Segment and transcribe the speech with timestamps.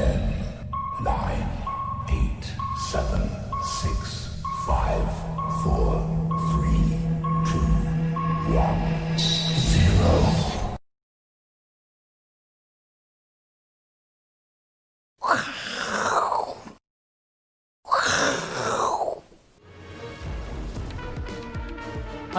[0.00, 0.29] Okay.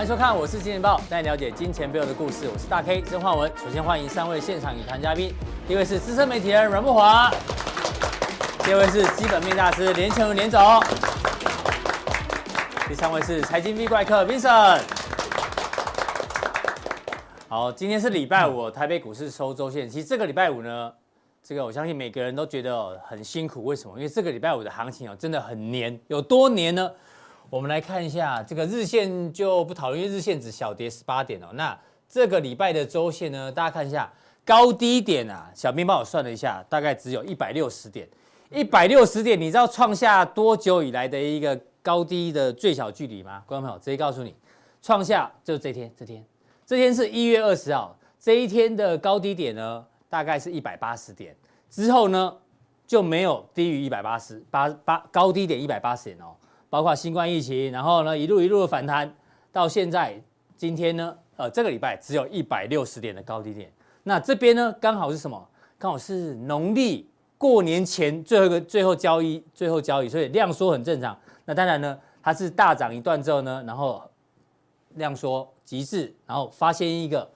[0.01, 2.49] 欢迎收看，我是金钱豹，带你了解金钱背后的故事。
[2.51, 3.51] 我是大 K 曾焕文。
[3.55, 5.31] 首先欢迎三位现场与谈嘉宾，
[5.67, 7.31] 第一位是资深媒体人阮慕驊，
[8.63, 10.59] 第二位是基本面大师连干文连总，
[12.87, 14.81] 第三位是财经 V 怪客 Vincent。
[17.47, 19.87] 好，今天是礼拜五，台北股市收周线。
[19.87, 20.91] 其实这个礼拜五呢，
[21.43, 23.63] 这个我相信每个人都觉得很辛苦。
[23.65, 23.95] 为什么？
[23.97, 26.89] 因为这个礼拜五的行情哦，真的很黏，有多黏呢？
[27.51, 31.47] 我们来看一下这个日线就不讨论，因为日线只小跌十八点哦。
[31.55, 31.77] 那
[32.07, 34.09] 这个礼拜的周线呢，大家看一下
[34.45, 38.07] 高低点啊，小编帮我算了一下，大概只有一百六十点。
[38.49, 43.43] 一百六十点，你知道创下多久以来的一个高低的最小距离吗？
[43.45, 44.33] 观众朋友，直接告诉你，
[44.81, 46.25] 创下就是这天，这天，
[46.65, 51.35] 这天是一月二十号，这一天的高低点呢，大概是一百八十点，
[51.69, 52.33] 之后呢
[52.87, 56.33] 就没有低于一百八十八八高低点一百八十点哦。
[56.71, 59.13] 包括新冠疫情，然后呢，一路一路的反弹，
[59.51, 60.15] 到现在
[60.55, 63.69] 今天呢，呃，这个礼拜只有一百六十点的高低点。
[64.03, 65.49] 那这边呢，刚好是什么？
[65.77, 71.19] 刚好是农历过年前最后一个最后交易，最后交易，所以量缩很正常。
[71.43, 74.01] 那当然呢，它是大涨一段之后呢，然后
[74.95, 77.29] 量缩极致，然后发现一个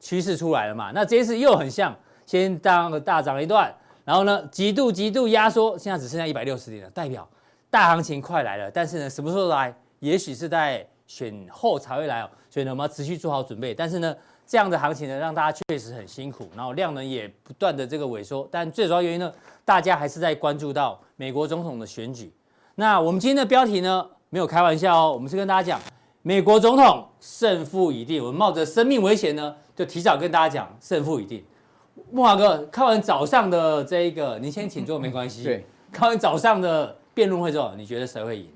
[0.00, 0.92] 趋势出来了嘛。
[0.94, 1.94] 那这一次又很像，
[2.24, 3.70] 先当个大涨一段，
[4.06, 7.28] 然后呢，极度极度压缩，现在只剩下一百六十点了，代表。
[7.70, 9.74] 大行情快来了，但是呢，什么时候来？
[10.00, 12.30] 也许是在选后才会来哦。
[12.48, 13.74] 所以呢，我们要持续做好准备。
[13.74, 14.16] 但是呢，
[14.46, 18.48] 这样的行情呢，让大家确实很辛苦，然后量能也不断的这个萎缩。
[18.50, 19.32] 但最主要原因呢，
[19.64, 22.32] 大家还是在关注到美国总统的选举。
[22.76, 25.80] 那我们今天的标题呢，没有开玩笑哦，我们是跟大家讲
[26.22, 28.22] 美国总统胜负已定。
[28.22, 31.44] 我们冒着生命危险呢，就提早跟大家讲胜负已定。
[32.12, 35.42] 木华哥，看完早上的这一个，您先请坐没关系。
[35.42, 36.96] 对，看完早上的。
[37.18, 38.46] 辩论会之后，你觉得谁会赢？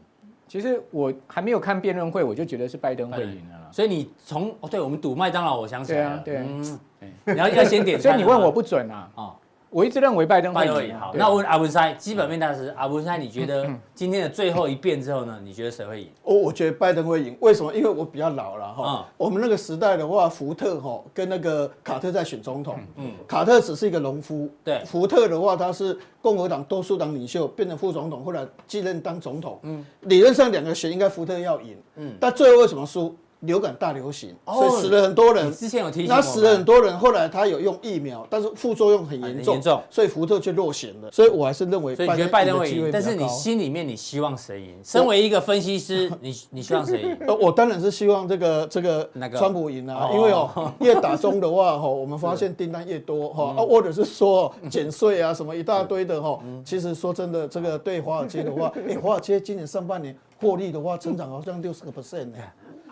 [0.46, 3.68] 其实我还没有看辩论会，我就觉得是拜登会赢了。
[3.72, 6.22] 所以你从哦，对我们赌麦当劳，我想起来了。
[6.24, 7.98] 对啊，对啊，嗯，你要要先点。
[8.00, 9.10] 所以你问我不准啊。
[9.16, 9.34] 哦。
[9.72, 10.98] 我一直认为拜登会赢。
[10.98, 15.40] 好，那我问阿文塞，基本面大师阿文塞，你觉得今天的最后一遍之后呢？
[15.42, 16.10] 你觉得谁会赢？
[16.22, 17.34] 我我觉得拜登会赢。
[17.40, 17.74] 为什么？
[17.74, 19.08] 因为我比较老了哈。
[19.16, 22.78] 我们那个时代的话，福特哈跟那个卡特在选总统。
[22.96, 23.12] 嗯。
[23.26, 24.46] 卡特只是一个农夫。
[24.62, 24.84] 对。
[24.84, 29.58] 福特的话，他是共和党多数党领袖，变成副总统，后来继任当总统。
[29.62, 29.82] 嗯。
[30.02, 31.74] 理论上两个选应该福特要赢。
[31.96, 32.14] 嗯。
[32.20, 33.16] 但最后为什么输？
[33.42, 35.52] 流感大流行，所以死了很多人。
[35.52, 36.96] 之前有提醒，那死了很多人。
[36.98, 39.60] 后来他有用疫苗，但是副作用很严重，
[39.90, 41.10] 所以福特却落选了。
[41.10, 42.90] 所以我还是认为，所以你觉得拜登会赢？
[42.92, 44.76] 但是你心里面你希望谁赢？
[44.84, 47.16] 身为一个分析师，你你希望谁赢？
[47.26, 56.38] 呃， 我当然是希望这个这个川普赢啊，因为哦，越打中的话哈， 我们发现订单越多哈，或者是说减税啊什么一大堆的哈。
[56.64, 62.38] 其实说真的，这个对华尔街的话， 哎，华尔街今年上半年获利的话，增长好像六十个 percent 呢。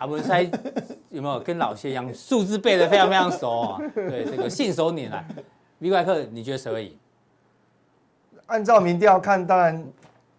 [0.01, 0.41] 阿文塞
[1.09, 3.81] 有没有跟老谢一样，数字背得非常非常熟啊？
[3.93, 5.23] 对，这个信手拈来。
[5.77, 6.97] V 怪客，你觉得谁会赢？
[8.47, 9.85] 按照民调看，当然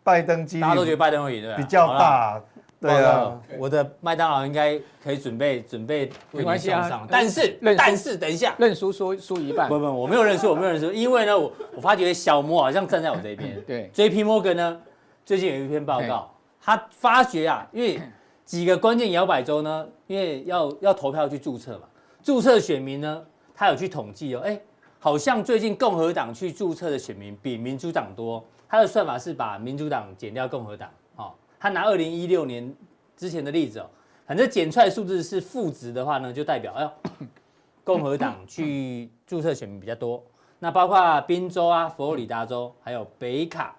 [0.02, 2.42] 拜登几率大家都觉得拜登会赢，对比较大。
[2.80, 7.06] 对啊，我的麦当劳应该可以准备准备为你送上。
[7.08, 9.68] 但是但是等一下，认输输输一半。
[9.68, 13.62] 不不，我没有认输，我没有认输，因为呢，我我发觉小摩好像站在我这边。
[13.64, 14.80] 对，JP Morgan 呢，
[15.24, 18.00] 最近有一篇报告，他发觉啊，因为。
[18.44, 19.88] 几个关键摇摆州呢？
[20.06, 21.84] 因为要要投票去注册嘛，
[22.22, 24.60] 注册选民呢，他有去统计哦，哎，
[24.98, 28.44] 好像最近共和党去注册的选民比民主党多。
[28.68, 32.74] 他的算法是把民主党减掉共和党，哦，他拿二零一六年
[33.16, 33.86] 之前的例子哦，
[34.26, 36.90] 反正减出来数字是负值的话呢，就代表哎，
[37.84, 40.22] 共和党去注册选民比较多。
[40.58, 43.76] 那包括宾州啊、佛罗里达州还有北卡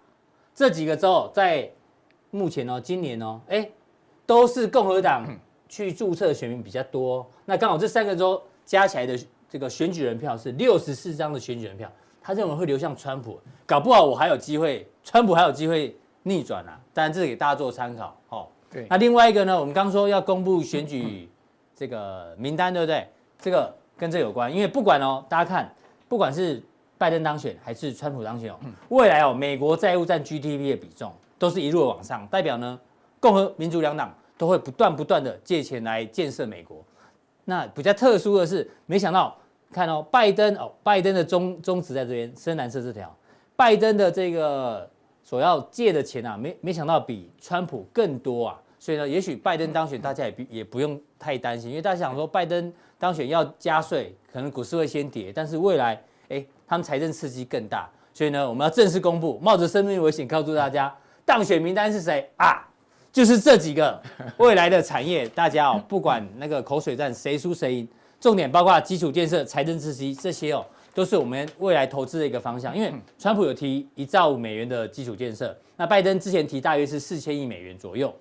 [0.55, 1.69] 这几个州，在
[2.31, 3.69] 目前哦，今年哦，哎。
[4.25, 5.25] 都是共和党
[5.67, 9.17] 去注册的选民比较多，那刚好这三个州加起来的
[9.49, 11.91] 这个选举人票是六十四张的选举人票，
[12.21, 16.79] 他认为会流向川普，搞不好我还有机会，川普还有机会逆转啊！
[16.93, 18.47] 当然这是给大家做参考，哦。
[18.71, 18.87] 对。
[18.89, 21.29] 那另外一个呢，我们刚说要公布选举
[21.75, 23.07] 这个名单，对不对？
[23.39, 25.73] 这个跟这有关，因为不管哦，大家看，
[26.07, 26.63] 不管是
[26.97, 28.55] 拜登当选还是川普当选哦，
[28.89, 32.79] 未来哦，美国债务占 GDP 的比重都是一路往上，代表呢。
[33.23, 36.83] 共和、民主两党都会不断不断的借钱来建设美国。
[37.45, 39.33] 那比较特殊的是，没想到
[39.71, 43.15] 看哦，拜登哦，拜登的宗宗旨在这边深蓝色这条，
[43.55, 44.89] 拜登的这个
[45.23, 60.93] 所要借的钱啊，没没想到比川普更多啊，所以呢，也许拜登当选，大家也不也不用太担心，因为大家想说拜登当选要加税，可能股市会先跌，但是未来哎，他们财政刺激更大，所以呢，我们要正式公布，冒着生命危险告诉大家，
[61.23, 62.67] 当选名单是谁啊？
[63.13, 64.01] 就是这几个
[64.37, 67.87] 未来的产业，大家哦，不管那个口水战谁输谁赢，
[68.19, 70.65] 重点包括基础建设、财政刺激这些哦。
[70.95, 78.13] 都是我们未来投资的一个方向，因为川普有提一兆五美元的基础建设，那拜登之前提大约是四千亿美元左右。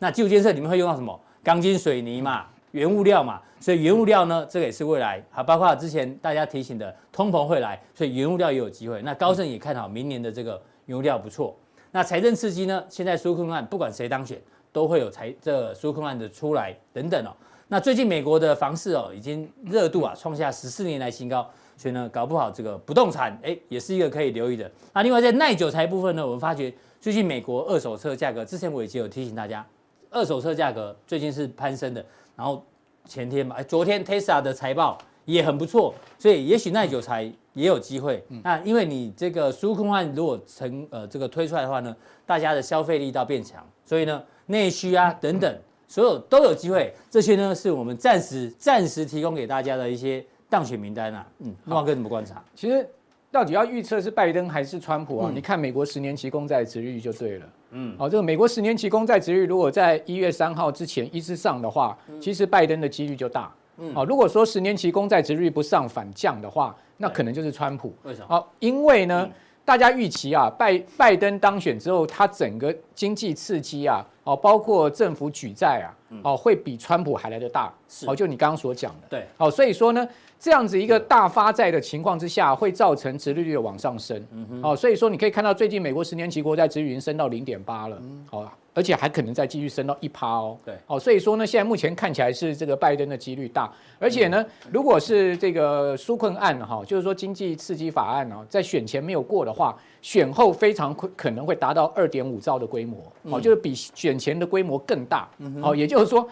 [0.00, 1.18] 那基础建设里面会用到什么？
[1.44, 9.00] 钢筋水泥嘛，原物料嘛，所以原物料呢，这个也是未来啊，包括之前大家提醒的通膨会来，所以原物料也有机会。
[9.02, 11.56] 那高盛也看好明年的这个原物料不错。
[11.92, 12.84] 那财政刺激呢？
[12.88, 14.40] 现在纾困案不管谁当选，
[14.72, 17.30] 都会有财这个纾困案的出来等等哦。
[17.68, 21.48] 那最近美国的房市哦，已经热度啊创下十四年来新高。
[21.78, 24.70] 所以呢，搞不好这个不动产，哎，也是一个可以留意的。
[24.94, 26.72] 那另外在耐久财部分呢，我们发觉
[27.02, 29.62] 最近美国二手车价格，之前我已经有提醒大家，
[30.10, 32.02] 二手车价格最近是攀升的。
[32.34, 32.64] 然后
[33.04, 34.96] 前天吧，哎，昨天 Tesla 的财报
[35.26, 38.22] 也很不错，所以也许耐久财也有机会。
[38.44, 45.58] 那因为你这个纾困案如果成呃这个推出来的话呢，大家的消费力道变强，所以呢内需啊等等，
[45.88, 46.94] 所有都有机会。
[47.10, 50.24] 这些呢是我们暂时暂时提供给大家的一些。
[50.48, 52.40] 当选名单啊，嗯，旺哥怎么观察？
[52.54, 52.88] 其实
[53.32, 55.28] 到底要预测是拜登还是川普啊？
[55.28, 57.46] 嗯、你看美国十年期公债殖利率就对了。
[57.72, 63.52] 嗯，好，这个美国十年期公债殖利率如果在一月三号之前一直上的话，其实拜登的几率就大。
[63.78, 67.94] 嗯，好，如果说十年期公债殖利率不上反降的话，那可能就是川普。
[68.04, 68.26] 为什么？
[68.28, 69.32] 好，因为呢，嗯、
[69.64, 75.88] 大家预期啊，拜拜登当选之后，他整个经济刺激啊，哦，包括政府举债啊，
[76.22, 77.72] 哦，会比川普还来得大。
[77.88, 79.08] 是，哦，就你刚刚所讲的。
[79.08, 80.06] 对，哦，所以说呢。
[80.38, 84.22] 这样子一个大发债的情况之下，会造成殖利率的往上升。
[84.62, 87.98] 哦，所以说你可以看到最近美国十年期国债殖利率已经升到零点八了。
[88.02, 88.24] 嗯。
[88.30, 90.58] 好，而且还可能再继续升到一趴哦。
[90.64, 90.74] 对。
[90.86, 103.00] 哦，所以说呢，现在目前看起来是这个拜登的几率大，而且呢，如果是这个纾困案哈，就是说经济刺激法案呢，在选前没有过的话，选后非常可能会达到二点五兆的规模。
[103.22, 105.28] 哦，就是比选前的规模更大。
[105.38, 105.62] 嗯。
[105.62, 106.28] 哦，也就是说，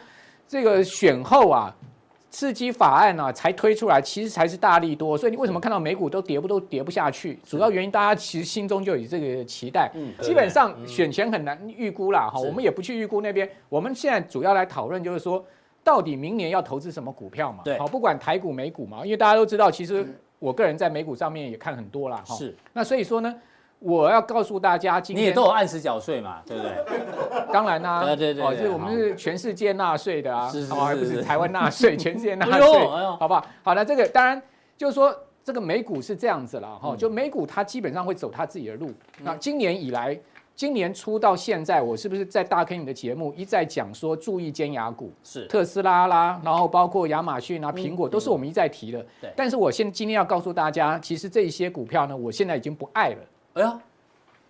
[0.46, 1.74] 这个选后啊。
[2.34, 7.38] 刺激法案呢、啊、才推出来，其实才是大力多，所以你为什么看到美股都跌不都跌不下去？
[7.44, 9.88] 主要原因大家其实心中就有这个期待。
[9.94, 13.48] 嗯，基本上选前很难预估啦，哈，我们也不去预估那边。
[13.68, 15.44] 我们现在主要来讨论就是说，
[15.84, 17.60] 到底明年要投资什么股票嘛？
[17.64, 20.04] 对，好，不管台股美股嘛，因为大家都知道，其实
[20.40, 22.20] 我个人在美股上面也看很多啦。
[22.26, 22.34] 哈。
[22.34, 23.32] 是，那所以说呢。
[23.84, 26.72] 我要告诉大家，今天你也都有按时缴税嘛，对不对？
[27.52, 32.86] 当然啦，对对对，哦，就是我们是全世界纳税的啊，是是，还不是台湾纳税，全世界纳税，
[33.20, 33.46] 好不好？
[33.62, 34.40] 好了，这个当然
[34.76, 35.14] 就是说，
[35.44, 38.90] 这个美股是这样子了哈，就美股它基本上会走它自己的路。
[39.22, 40.18] 那今年以来，
[40.54, 45.12] 今年初到现在，我是不是在大 K 你的节目一再讲说注意尖牙股？
[45.22, 49.04] 是特斯拉啦，然后包括亚马逊啊、苹果，都是我们一再提的。
[49.20, 53.18] 对，但是我现今天要告诉大家，其实这一些股票呢，我现在已经不爱了。
[53.54, 53.78] 哎呀，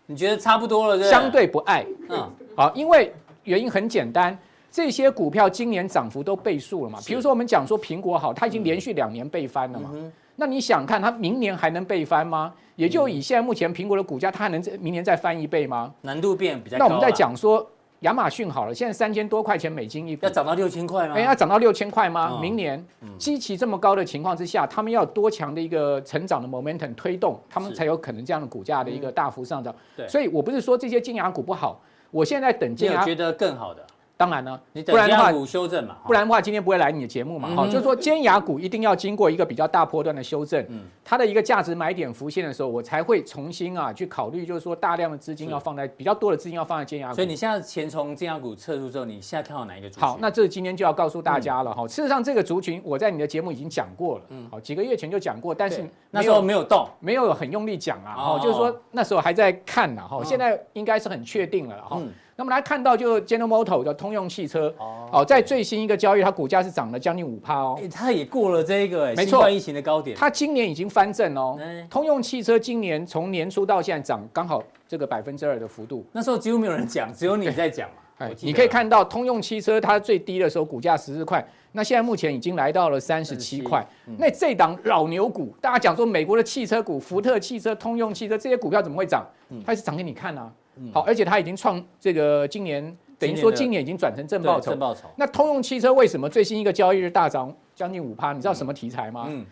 [0.07, 0.99] 你觉得差不多了？
[0.99, 1.85] 对，相对不爱。
[2.09, 3.13] 嗯，好，因为
[3.45, 4.37] 原因很简单，
[4.71, 6.99] 这些股票今年涨幅都倍数了嘛。
[7.07, 9.91] 比如说我们讲说苹果好，它已经连续两年倍翻了嘛。
[10.37, 12.53] 那你想看它明年还能倍翻吗？
[12.77, 15.93] 也就以现在目前苹果的股价，它还能明年再翻一倍吗？
[16.01, 16.85] 难度变比较高。
[16.85, 17.65] 那我们在讲说。
[18.05, 21.15] 亚马逊好了，现在三千多块钱美金一股，要涨到六千块吗？
[21.17, 22.39] 哎，要涨到六千块吗？
[22.41, 22.83] 明年
[23.19, 29.75] 基期这么高的情况之下，他们要多强的一个成长的 momentum 推动，他们才有可能这样的股价的一个大幅上涨。
[29.97, 31.81] 对，所以我不是说这些金牙股不好，
[32.11, 32.93] 我现在等金牙。
[32.93, 33.83] 你有觉得更好的？
[34.17, 37.49] 当然呢，你等尖牙股修正嘛，不然的话今天不会来你的节目嘛。
[37.57, 40.65] 好，就是说尖牙股一定要经过一个比较大波段的修正，
[41.05, 47.15] 它的一个价值买点浮现的时候，我才会重新啊去考虑，就是说大量的资金要放在比较多的资金要放在尖牙股。
[47.17, 50.09] 所以你现在钱从尖牙股撤出之后，你现在看好哪一个族群？
[50.09, 51.87] 好，那这今天就要告诉大家了哈。
[51.89, 62.01] 事实上，这个族群我在你的节目已经讲过了，嗯，好，几个月前就讲过，但是那时候没有动，没有很用力讲啊，哈，就是说那时候还在看呢，哈，现在应该是很确定了，哈。
[62.37, 67.79] 那么来看到，就 General Motors 的通用汽车哦，在最新一个交易，它股价是涨了将近五趴哦。
[67.93, 70.17] 它也过了这个哎，没错，疫情的高点。
[70.17, 71.57] 它今年已经翻正哦。
[71.89, 76.05] 通用汽车今年从年初到现在涨刚好这个百分之二的幅度。
[76.11, 77.97] 那时候几乎没有人讲，只有你在讲嘛。
[78.19, 83.85] 哎，你可以看到通用汽车它最低的时候股价十四块，那现在目前已经来到了三十七块。
[84.19, 89.25] 那这档老牛股，大家讲说美国的汽车股，福特汽车、通用汽车这些股票怎么会涨？
[89.65, 90.51] 它是涨给你看啊。
[90.93, 92.97] 好，而且它已经创这个今年。
[93.17, 94.75] 等于说今年已经转成正报酬。
[94.75, 98.33] 报酬那通用汽车为什么最新一个交易日大涨将近五趴？
[98.33, 99.27] 你知道什么题材吗？
[99.29, 99.47] 嗯，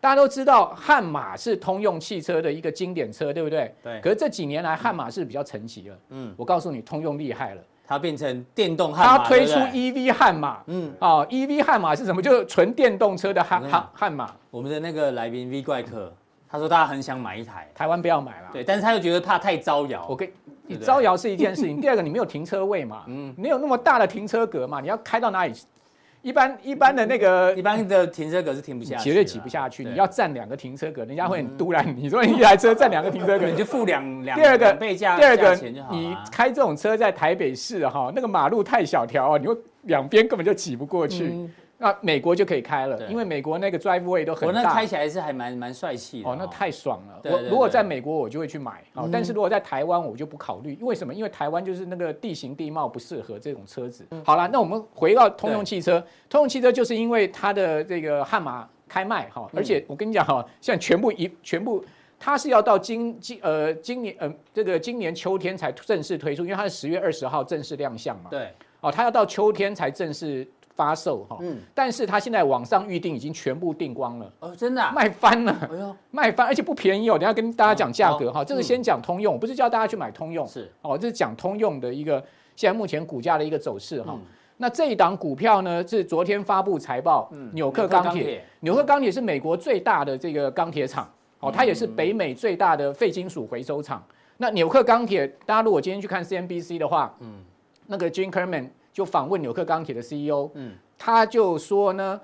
[0.00, 3.74] 大家都知道悍马是通用汽车的一个经典车，对不对？
[3.82, 4.00] 对。
[4.00, 5.98] 可是这几年来，悍马是比较沉寂了。
[6.10, 6.32] 嗯。
[6.36, 9.18] 我告诉你，通用厉害了，它变成电动悍马。
[9.18, 10.62] 它推出 EV 悍马。
[10.66, 10.94] 嗯。
[11.00, 12.22] 啊，EV 悍马是什么？
[12.22, 14.32] 就是纯电动车的悍悍悍马。
[14.52, 16.10] 我们的那个来宾 V 怪客，
[16.48, 18.48] 他说他很想买一台，台湾不要买了。
[18.52, 20.06] 对，但是他又觉得怕太招摇。
[20.08, 20.30] 我跟
[20.70, 25.52] 你招摇是一件事情， 第二个你没有停车位嘛，嗯，没有那么大的停车格嘛，你要开到哪里？
[26.22, 29.82] 一般一般的那个一般的停车格是停不下去，绝对挤不下去。
[29.82, 31.96] 你要占两个停车格，人家会很突然。
[31.96, 35.54] 你说你一台车占两个停车格， 你就付两两第二个倍价，第二个
[35.90, 41.48] 你开这种车在台北市哈，那个马路太小条啊，你会两边根本就挤不过去。
[41.82, 47.18] 那美国就可以开了，因为美国那个 driveway 都很大，我那开起来是还蛮蛮帅气的哦，那太爽了。
[47.24, 50.76] 我如果在美国，我就会去买哦，但是如果在台湾，我就不考虑。
[50.82, 51.14] 为什么？
[51.14, 54.06] 因为台湾就是那个地形地貌不适合这种车子。
[54.26, 61.82] 好了，那我们回到通用汽车，通用汽车就是因为它的这个悍马开卖哈，而且我跟你讲哈，现在全部一全部，
[62.18, 68.28] 它是要到今今呃今年呃这个今年秋天才正式推出，因为它是十月二十号正式亮相嘛。
[68.28, 70.46] 对，哦，它要到秋天才正式。
[70.80, 74.32] 发售哈，嗯，但是它现在网上预定已经全部订光了。
[74.40, 77.18] 哦，真的卖翻了，哎呦，卖翻，而且不便宜哦。
[77.18, 80.72] 等下跟大家讲价格哈，这个先讲通用，不是叫大家去买通用，是。
[80.80, 82.24] 哦，这是讲通用的一个
[82.56, 84.18] 现在目前股价的一个走势哈。
[84.56, 89.12] 那这一档股票呢是昨天发布财报，纽克钢铁，纽克钢铁。
[89.12, 91.06] 是美国最大的这个钢铁厂，
[91.40, 94.02] 哦，它也是北美最大的废金属回收厂。
[94.38, 97.44] 那纽克钢铁，大家如果今天去看 CNBC 的话，嗯，
[97.86, 98.66] 那个 Jim Cramer
[99.00, 102.20] 就访问纽克钢铁的 CEO，嗯，他就说呢，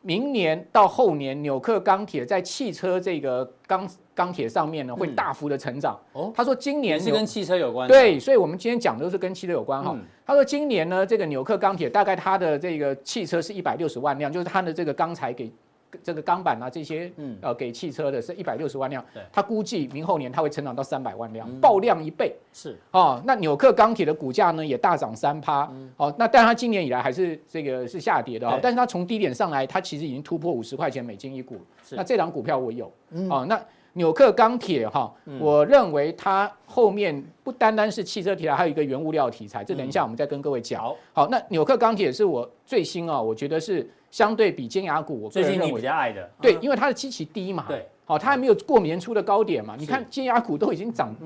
[0.00, 5.96] 明年到后年，纽克钢铁在汽车这个钢钢铁上面呢，会大幅的成长。
[6.12, 7.86] 哦，他说今年是跟汽车有关。
[7.86, 9.96] 对，所以我们今天讲的都是跟汽车有关哈。
[10.26, 15.48] 他说今年呢，这个纽克钢铁大概它的这个汽车是一百六十万辆，就是它的这个钢材给。
[16.02, 22.34] 这个钢板啊，这些嗯呃给汽车的是一百六十万辆，他估计明后年它会成长到三百万辆，爆量一倍。
[22.52, 25.70] 是哦，那纽克钢铁的股价呢也大涨三趴。
[25.96, 31.60] 哦，那但它今年以来还是这个是下跌的啊，但是它从低点上来，它其实已经突破五十块钱美金一股。
[31.90, 32.90] 那这档股票我有。
[33.28, 33.60] 哦，那
[33.94, 39.62] 纽克钢铁哈，我认为它后面不单单是汽车题材，还有一个原物料题材。
[39.64, 40.82] 这等一下我们再跟各位讲。
[41.12, 43.88] 好，那纽克钢铁是我最新啊，我觉得是。
[44.12, 51.16] 相对比尖牙股，我最近你比较爱的，对，因为它的基期低嘛，对，好，它还没有过年初的高点嘛，你看尖牙股都已经涨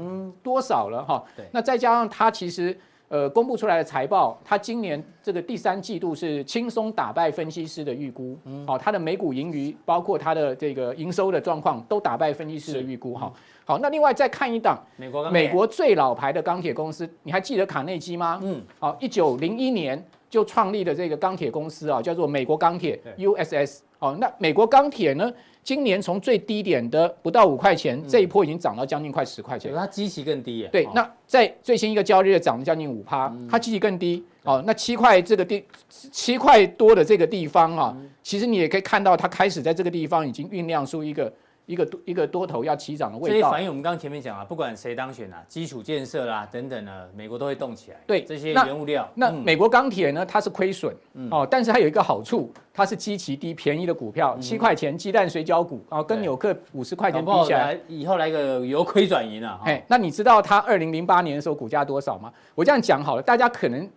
[0.40, 2.78] 多少了哈，对，那再加上它其实
[3.08, 13.32] 呃公布出来的财报，它今年这个第三季度是轻松打败分析师的预估，好，它的每股盈余包括它的这个营收的状况都打败分析师的预估哈，
[13.64, 18.40] 好，那另外再看一档美国美国最老牌的钢铁公司，你还记得卡内基吗？
[18.42, 20.04] 嗯，好，一九零一年。
[20.28, 23.78] 就创立的这个钢铁公司啊，叫做美国钢铁 USS。
[24.00, 25.32] 哦，那美国钢铁呢，
[25.66, 29.74] 今年从最低点的不到五块钱，这一波已经涨到将近快十块钱。
[29.74, 30.68] 它基期更低耶。
[30.70, 34.24] 对，那在最新一个交易日涨了将近五趴，它基期更低。
[34.44, 41.32] 哦，那七块这个地七块多的这个地方啊，其实你也可以看到，它开始在这个地方已经酝酿出一个。
[41.66, 47.96] 一个多一个多头要起涨的味道，这些反映我们刚刚前面讲啊，不管谁当选啊，基础建设啦等等呢，美国都会动起来。
[48.06, 49.08] 对，这些原物料。
[49.16, 59.60] 那，那美国钢铁呢，它是亏损，嗯、哦，但是它有一个好处，它是基期低、便宜的股票，七、嗯、块钱鸡蛋水饺股啊，跟纽克五十块钱比起来，来以后来个由亏转盈啊。
[59.64, 62.32] 哎，那你知道它二零零八年的时候股价多少吗？
[62.54, 63.90] 我这样讲好了，大家可能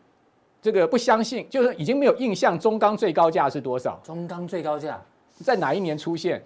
[0.60, 4.00] 这个不相信，就是已经没有印象，中钢最高价是多少？
[4.04, 5.00] 中钢最高价
[5.44, 6.42] 在哪一年出现？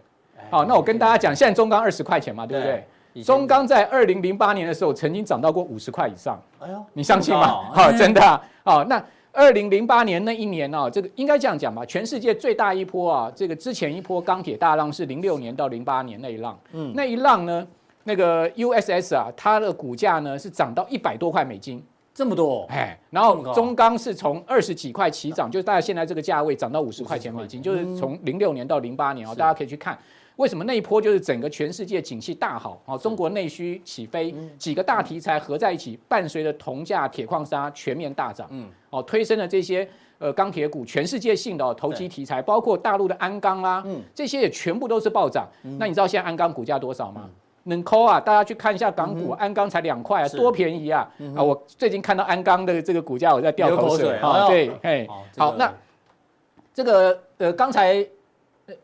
[0.49, 2.83] 好，那我跟大家讲，现在中钢二十块钱嘛，对不对？
[3.23, 6.41] 中钢在二零零八年的时候曾经涨到过五十块以上。
[6.59, 7.71] 哎呦，你相信吗？
[7.71, 8.41] 好，真的啊。
[8.63, 11.85] 好，那二零零八年那一年呢，这个应该这样讲吧？
[11.85, 16.57] 全世界最大一波啊，这个之前一波钢铁大浪是零六年到零八年那一浪。
[16.71, 17.67] 嗯，那一浪呢，
[18.03, 21.83] 那个 USS 啊，它的股价呢是涨到一百多块美金，
[22.15, 22.65] 这么多。
[22.71, 29.95] 哎，然后中钢是从二十几块起涨，就是大概现在这个价位涨到五十块钱美金，就是从零六年到零八年啊，大家可以去看。
[30.37, 32.81] 为什么那一波就是整个全世界景气大好？
[32.85, 39.87] 哦，中国内需起飞，几个大题材合在一起，伴随着铜价、铁矿砂全面大涨，嗯，哦，推升了这些
[40.17, 45.47] 呃钢铁股，全世界性的投机题材，包括大陆的鞍钢啦，嗯，这些也全部都是暴涨。
[45.77, 47.29] 那你知道现在鞍钢股价多少吗？
[47.65, 48.19] 能抠啊！
[48.19, 51.07] 大家去看一下港股，鞍钢才两块啊，多便宜啊！
[51.35, 54.47] 啊，我最近看到鞍钢的这个股价，我在掉口水啊。
[54.47, 55.71] 对，嘿，好，那
[56.73, 58.03] 这个呃刚才。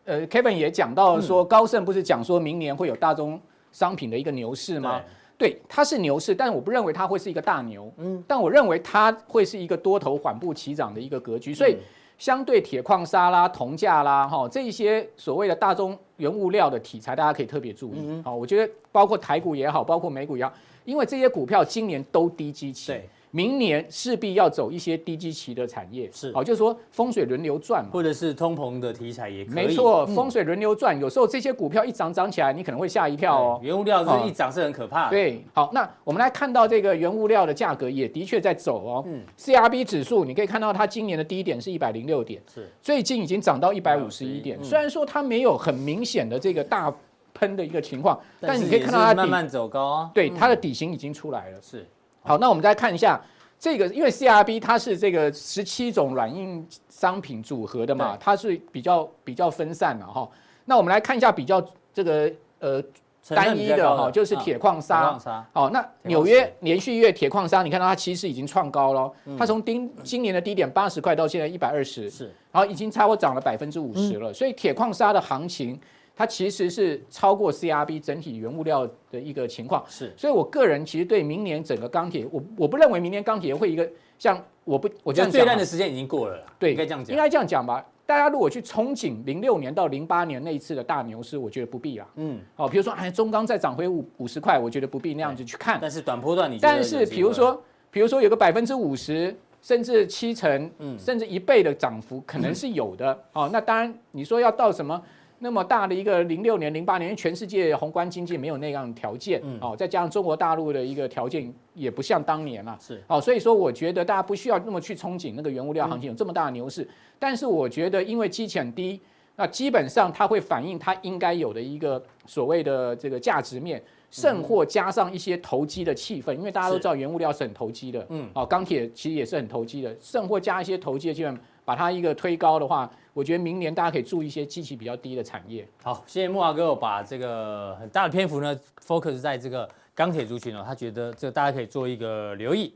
[0.05, 3.39] 呃，Kevin 也讲到说，高盛不是讲说明年会有大宗
[3.71, 5.01] 商品的一个牛市吗？
[5.37, 7.89] 对，它是牛市，但我不认为它会是一个大牛。
[7.95, 11.53] 嗯，但我认为它会是一个多头缓步起涨的一个格局。
[11.53, 11.77] 所以
[12.17, 18.21] 相对铁矿砂啦、铜价啦，哈，这一些所谓的大宗原物料的题材，大家可以特别注意。
[18.21, 20.51] 好，我觉得包括台股也好，包括美股也好，
[20.83, 22.91] 因为这些股票今年都低基期。
[22.91, 23.07] 对。
[23.31, 29.53] 明年势必要走一些低基期的产业，是好，就是说风水轮流转嘛，或者是通膨的题材也可以。
[29.53, 33.59] 没错，风水轮流转，有时候这些股票一涨涨起来，你可能会吓一跳哦。
[33.61, 35.11] 原物料是一涨是很可怕的。
[35.11, 39.03] 对，好，那我们来看到这个原物料的价格也的确在走哦。
[39.05, 44.57] 嗯，CRB 指数你可以看到它今年的低点是一百零六点，是最近已经涨到一百五十一点。
[44.63, 46.91] 虽然说它没有很明显的这个大
[47.35, 50.11] 喷的一个情况，但你可以看到它慢慢走高啊。
[50.15, 51.59] 对，它的底型已经出来了。
[51.61, 51.87] 是。
[52.21, 53.19] 好，那我们再看一下
[53.59, 60.29] 这个，因为 CRB 它是这个十七种软硬商品组合的嘛，它是比较比较分散的哈。
[60.65, 62.83] 那我们来看一下比较这个呃
[63.29, 65.17] 单一的哈，就是铁矿砂。
[65.51, 74.33] 好，那纽约连续月铁矿砂，你看到它其实已经创高了，它从今今年的低点八十块到现在一百二十，是，然后已经差不多涨了百分之五十了。
[74.33, 75.79] 所以铁矿砂的行情。
[76.19, 87.85] 它其实是超过 CRB 整体原物料的一个情况，是，所以我个人其实对明年整个钢铁，我我不认为明年钢铁会一个像我不我觉得最烂的时间已经过了，对，应该这样讲，应该这样讲吧。
[88.05, 92.05] 大家如果去憧憬零六年到零八年那一次的大牛市，我觉得不必啦。
[92.15, 95.79] 嗯，好，比如说哎，中钢再涨回五五十块，我觉得不必那样子去看。
[95.81, 103.17] 但是短波段你，但是比如说比如说有个百分之五十甚至七成，嗯，甚至一倍的涨幅可能是有的。
[103.31, 105.01] 哦，那当然你说要到什么？
[105.39, 118.99] 那么大的一个零六年、零八年，因为全世界宏观经济没有那样的条件，嗯，哦，再加上中国大陆的一个条件也不像当年了，是，哦，所以说我觉得大家不需要那么去憧憬那个原物料行情有这么大的牛市，但是我觉得因为基期很低，
[119.37, 123.81] 那基本上它会反映它应该有的一个所谓的这个价值面，
[124.11, 131.37] 甚或加上一些投机的气氛，因为大家都知道原物料是很投机的，嗯，哦，钢铁其实也是很投机的，甚或加一些投机的气氛，
[131.69, 132.89] 把它一个推高的话。
[133.13, 135.67] 我觉得明年大家可以注意一些基期比较低的产业。
[135.83, 138.57] 好，谢谢慕驊哥，我把这个很大的篇幅呢
[138.87, 142.73] focus 在这个钢铁族群哦，他觉得这个大家可以做一个留意。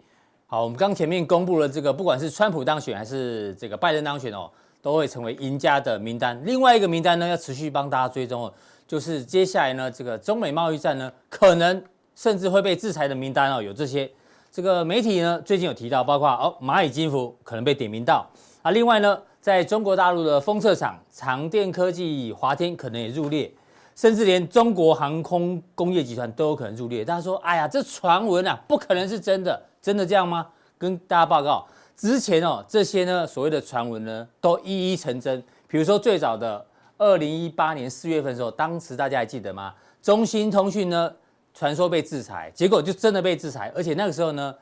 [0.48, 4.50] 好，我们刚前面公布了这个，不管是川普当选还是这个拜登当选哦，
[4.82, 6.40] 都会成为赢家的名单。
[6.44, 8.54] 另外一个名单呢，要持续帮大家追踪哦，
[8.86, 11.82] 就是接下来呢，这个中美贸易战呢，可能
[12.16, 14.12] 甚至会被制裁的名单哦，有这些。
[14.52, 18.28] 这个媒体呢最近有提到，包括哦蚂蚁金服可能被点名到
[18.64, 19.22] 啊，另外呢。
[19.44, 23.52] 在中国大陆的封测厂长电科技、华天可能也入列，
[23.94, 27.04] 甚至连中国航空工业集团都有可能入列。
[27.04, 30.48] 大家说：“哎呀，这传闻啊，不可能是真的，真的这样吗？”
[30.80, 35.44] 跟大家报告，之前哦，这些呢所谓的传闻呢，都一一成真。
[35.68, 36.66] 比如说最早的
[36.98, 39.74] 二零一八年四月份的时候，当时大家还记得吗？
[40.02, 41.14] 中兴通讯呢
[41.54, 44.56] 传说被制裁，结果就真的被制裁，而且那个时候呢。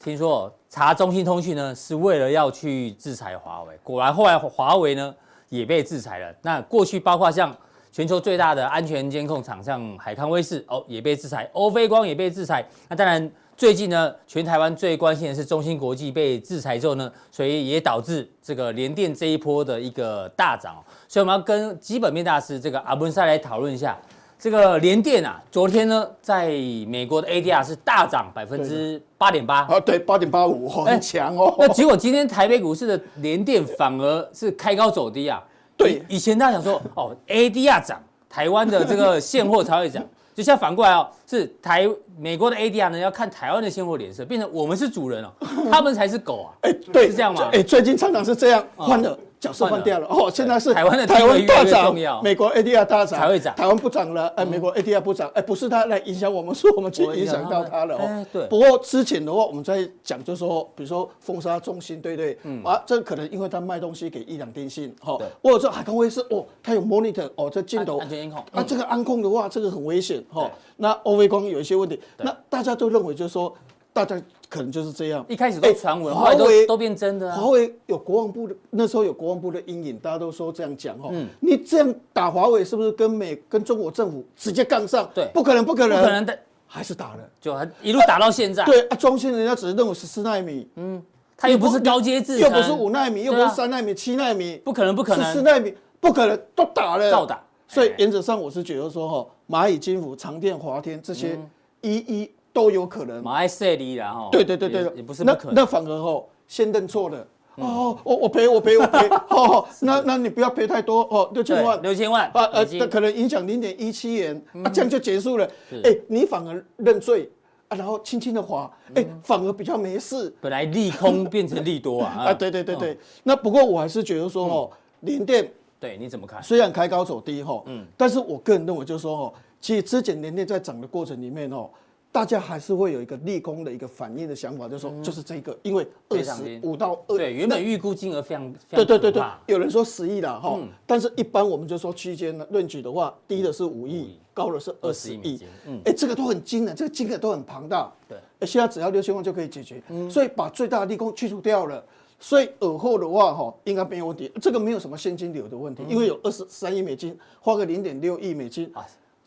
[0.00, 5.14] 听说查中兴通讯呢，是为了要去制裁华为，果然后来华为呢
[5.48, 6.34] 也被制裁了。
[6.42, 7.56] 那过去包括像
[7.90, 12.62] 全球最大的安全监控厂像海康威视哦也被制裁，欧菲光也被制裁。
[12.88, 20.76] 那当然最近呢，全台湾最关心的是中芯国际被制裁之后呢，所以也导致这个联电这一波的一个大涨。
[21.08, 23.98] 所以我们要跟基本面大师这个阿文赛来讨论一下。
[24.38, 26.46] 这个联电啊，昨天呢，在
[26.86, 31.52] 美国的 ADR 是大涨百分之八点八啊，对，八点八五，很强哦。
[31.58, 35.42] 那结果今天台北股市的联电反而是开高走低啊。
[35.76, 40.00] 对，以前大家想说哦，ADR 涨，台湾的这个现货才会涨，
[40.36, 45.32] 就现在反过来哦，是台美国的 ADR 呢要看台湾的现货脸色，变成我们是主人哦，
[45.68, 46.54] 他们才是狗啊。
[46.62, 47.48] 哎，对，是这样吗？
[47.52, 49.18] 哎，最近常常是这样换的。
[49.40, 50.06] 角色换掉了。
[50.08, 53.54] 哦，现在是台湾的台湾大涨，美国 ADR 大涨，才会涨。
[53.54, 58.26] 台湾不涨了，哎，美国 ADR 不涨，哎，不是它来影响我们，是我们去影响到它了哦。
[58.32, 58.46] 对。
[58.48, 62.62] 不过之前的话，我们在讲，就是说，比如说封杀中心，对对，嗯。
[62.64, 67.98] 啊，这可能因为它卖东西给伊朗电信，哈，或者说海康威视，哦，它有 monitor，哦，这镜头。
[67.98, 70.50] 安全监控，啊，这个安控的话，这个很危险，哈。
[70.76, 73.54] 那欧菲光有一些问题，那大家都认为就是说。
[73.92, 77.32] 大家可能就是这样，一开始都传闻，华为都变真的。
[77.32, 81.08] 华为有国防部的，那时候有国防部的阴影，大家都说这样讲哈。
[81.12, 85.10] 嗯，你这样打华为，是不是跟美跟中国政府直接杠上？
[85.12, 88.64] 对，不可能，不可能，不可能的，还是打了，就一路打到现在。
[88.64, 91.02] 对啊，中兴人家只是认为十四纳米，嗯，
[91.36, 97.42] 它又不是高阶制程，又不是五纳米，又不是三纳米、七纳米，不可能，不可能，十四纳米不可能，都打了，照打。
[97.66, 101.36] 所以原则上我是觉得说哈，蚂蚁金服、长电、华天这些
[101.80, 102.30] 一一。
[102.58, 109.08] 都有可能，马来西亚然后对对对对，也不是那那反而哦，先认错了哦，我我赔我赔我赔。
[109.30, 111.80] 哦，那那你不要赔太多哦，六千万。
[111.82, 115.48] 六千万啊呃，可能影响零点一七元啊，这样就结束了。
[115.84, 117.30] 哎，你反而认罪，
[117.68, 120.34] 啊，然后轻轻的滑，哎，反而比较没事。
[120.40, 122.26] 本来利空变成利多啊！
[122.30, 122.98] 啊，对对对对。
[123.22, 124.70] 那不过我还是觉得说哦，
[125.02, 126.42] 联电，对，你怎么看？
[126.42, 131.70] 虽然开高走低哈，嗯，但是我个人认为就是说哦，其实之前联电在涨的过程里面哦。
[132.10, 151.84] 大家还是会有一个利空的一个反应的想法，就是说，就是这个，因为二十五到二，对，原本预估金额非常，对对对对，有人说十亿了哈，但是一般我们就说区间呢，论举的话，低的是五亿，高的是二十亿，嗯，哎，这个都很惊人，这个金额都很庞大，对，哎，现在只要六千万就可以解决，所以把最大的利空去除掉了，
[152.18, 158.72] 所以尔后的话哈，应该没有问题，这个没有什么现金流的问题，因为有二十三亿美金，花个零点六亿美金。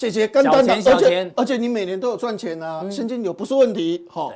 [0.09, 4.33] 这些干单的，而且而且你每年都有赚钱啊，现金流不是问题，哈。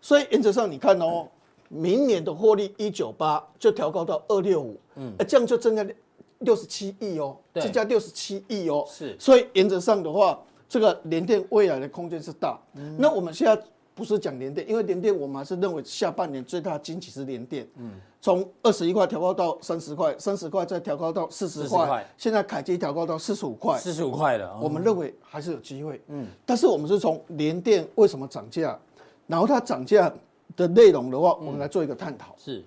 [0.00, 1.28] 所以原则上你看哦，
[1.68, 5.86] 明年的获利一九八就调高到二六五，嗯，这样就增加
[6.38, 9.14] 六十七亿哦，增加六十七亿哦，是。
[9.18, 12.58] 所以原则上的话，这个联电未来的空间是大。
[12.96, 13.62] 那我们现在。
[13.94, 17.68] 不是讲联电，因为联电我们还是认为下半年最大的惊喜是联电。
[17.76, 17.90] 嗯，
[18.22, 24.56] 从二十一块调高到三十块，三十块再调高到四十块，现在凯基调高到四十五块，四十五块了。
[24.62, 26.00] 我们认为还是有机会。
[26.06, 28.78] 嗯，但是我们是从联电为什么涨价，
[29.26, 30.10] 然后它涨价
[30.54, 32.32] 的内容的话，我们来做一个探讨。
[32.38, 32.64] 是，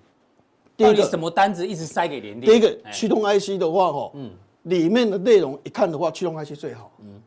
[0.76, 2.52] 第一个什么单子一直塞给联电？
[2.52, 4.30] 第一个驱动 IC 的话，哈，嗯，
[4.64, 6.92] 里面的内容一看的话，驱动 IC 最好。
[7.00, 7.18] 嗯，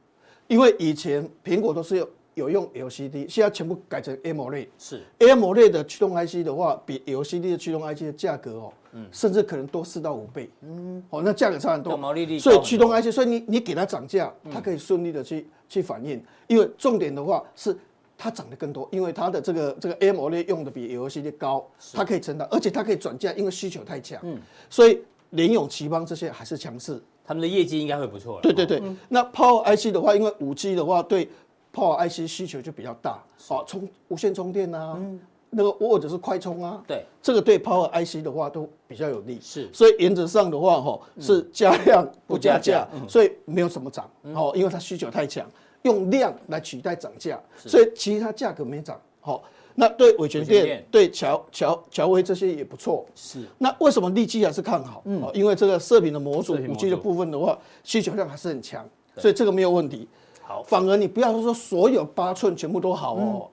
[0.46, 2.08] 因为以前苹果都是有。
[2.40, 4.68] 有用 LCD，现在全部改成 AMOLED。
[4.80, 10.50] 是 AMOLED 的驱动 IC 的话，比 LCD 的驱动 IC 的价格哦，嗯，甚至可能多四到五倍。
[10.62, 11.96] 嗯，哦，那价格差很多。
[11.96, 12.40] 毛利率。
[12.40, 16.24] 所以驱动 IC，所以你你给它涨价，它可以顺利的去去反应。
[16.48, 17.78] 因为重点的话是
[18.18, 24.18] 它涨得更多，因为它的这个这个 AMOLED 用的比 LCD 高，它可以承担，而且它可以转嫁，因为需求太强。
[24.24, 28.40] 嗯，所以联咏、奇邦这些还是强势，他们的业绩应该会不错。
[28.42, 31.30] 对对对，那 Power IC 的话，因为五 G 的话对。
[31.74, 35.20] Power IC 需求就比较大，哦充无线充电啊，嗯、
[35.52, 39.40] 那个或者是快充啊，对，这个对 Power IC 的话都比较有利。
[39.42, 45.46] 是，所以原则上的话，哈是加量不加价，所以没有什么涨，哦，因为它需求太强，
[45.84, 49.44] 用量来取代涨价，所以其实它价格没涨，好，
[49.76, 53.06] 那对伟诠电、对乔乔乔威这些也不错。
[53.16, 55.04] 是，那为什么利基还是看好？
[55.06, 58.84] 嗯，因为这个射频的模组五 G 的部分的话，需求量还是很强，
[59.18, 60.08] 所以这个没有问题。
[60.50, 63.48] 好，反而你不要说所有八寸全部都好哦，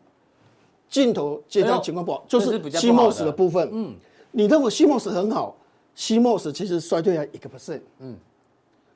[0.88, 3.30] 镜头这张情况不好，就是 CMOS 的。
[3.30, 3.68] 部分。
[3.70, 3.94] 嗯，
[4.30, 5.54] 你认为 CMOS 很好
[5.94, 7.82] ，CMOS 其实衰退了一个 percent。
[7.98, 8.16] 嗯，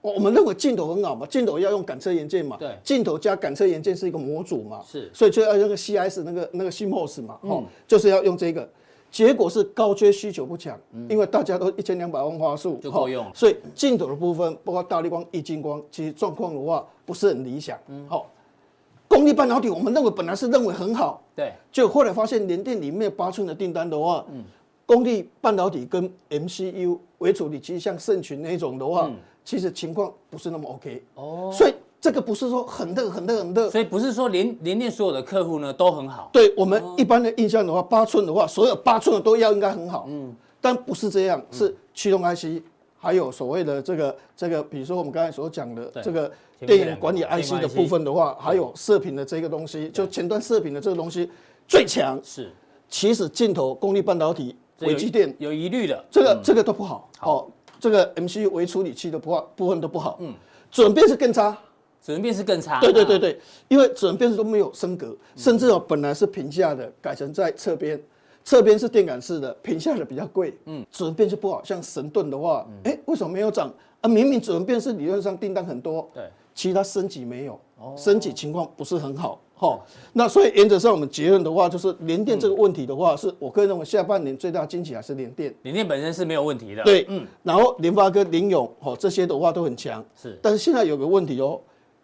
[0.01, 8.67] 我我们认为镜头很好嘛，镜头要用感测元件嘛，对，镜头加感测元件是一个模组嘛，是，所以就要用个 CS 那个那个 CMOS 嘛，哦，就是要用这个。
[9.11, 17.77] 结果是高阶需求不强，因为大家都一千两百万花束就够用，所以镜头的部分，包括大立光、易晶光，其实状况的话不是很理想。
[18.09, 18.31] 好，
[19.09, 24.25] 功率半导体我们认为本来是认为很好，对，就后来发现联电里面八寸的订单的话，
[24.87, 29.11] 功率半导体跟 MCU 微处理器像盛群那种的话，
[29.44, 31.03] 其实情况不是那么 OK。
[31.16, 31.75] 哦，所以。
[32.01, 36.31] 这个不是说很热很热很热，所以不是说连连电所有的客户呢都很好。
[36.33, 40.07] 对我们一般的印象的话，八寸的话，所有八寸的都要应该很好。
[40.09, 42.63] 嗯，但不是这样，是驱动 IC，
[42.99, 46.33] 还有所谓的这个这个，比如说我们刚才所讲的这个
[46.67, 51.31] 电源管理 IC 的部分的话，还有射频的这个东西，就前端射频的这个东西
[51.69, 52.19] 最强。
[52.25, 52.51] 是，
[52.89, 57.11] 其实镜头、功率半导体、微机电有疑虑的，这个这个都不好。
[57.21, 57.47] 哦，
[57.79, 60.17] 这个 MCU 微处理器的部部分都不好。
[60.21, 60.33] 嗯，
[60.71, 61.55] 准备是更差。
[62.11, 62.81] 指纹辨识更差。
[62.81, 68.01] 对对对对，因为指纹辨识都没有升格，甚至哦本来是平下的，改成在侧边，
[68.42, 70.53] 侧边是电感式的，平下的比较贵。
[70.64, 73.73] 嗯，指纹辨识不好，像神盾的话，哎，为什么没有涨？
[74.01, 77.61] 啊，明明指纹辨识理论上订单很多，对，其他升级没有，
[77.96, 79.40] 升级情况不是很好。
[79.55, 79.79] 哈，
[80.14, 85.55] 那所以原则上我们结论的话，就是联电这个问题的话，是我个人认为下半年最大惊喜还是联电。
[85.64, 86.83] 联电本身是没有问题的。
[86.83, 90.03] 对，嗯，然后联发科、联咏，哦这些的话都很强。
[90.16, 91.61] 是，但是现在有个问题哦。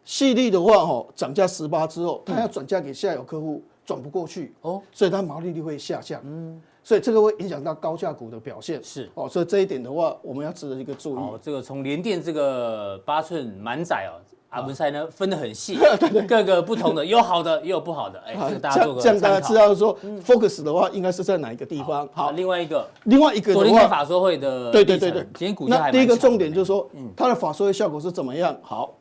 [0.06, 9.10] 矽力的话，哈，涨价十八之后，它要转嫁给下游客户，转不过去哦，所以它毛利率会下降，嗯，所以这个会影响到高价股的表现，是。
[9.14, 11.18] 哦，所以这一点的话，我们要值得一个注意。
[11.18, 14.14] 哦，这个从联电这个八寸满载哦，
[14.50, 15.76] 阿文赛呢分得很细，
[16.28, 18.84] 各个不同的， 有好的也有不好的，哎，这个大家。
[19.00, 22.08] 这样大家知道说，focus 的话应该是在哪一个地方？
[22.12, 25.90] 好，另外一个，另外一个昨天法说会的，对对对对，今天股价还。
[25.90, 28.56] 那第一个重点就是说，它的法说会效果是怎么样？
[28.62, 28.94] 好。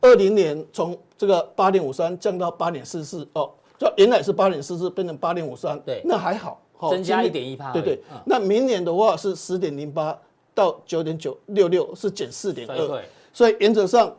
[0.00, 6.60] 二零年从这个八点五三降到八点四四哦，就原来是八点四四变成八点五三，对，那还好，
[6.90, 8.00] 增加一点一趴，对对。
[8.24, 10.18] 那明年的话是十点零八
[10.54, 14.14] 到九点九六六，是减四点二，所以原则上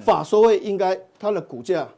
[0.00, 1.88] 法说会应该它的股价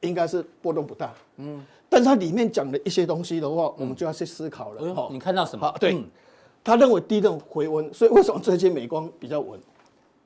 [0.00, 4.94] 应该是波动不大，嗯，但是它里面讲的一些东西的话，我们就要去思考了。
[4.94, 5.72] 好，你看到什么？
[5.78, 6.02] 对，
[6.64, 9.58] 他认为低润回温，所以为什么最近美光比较稳？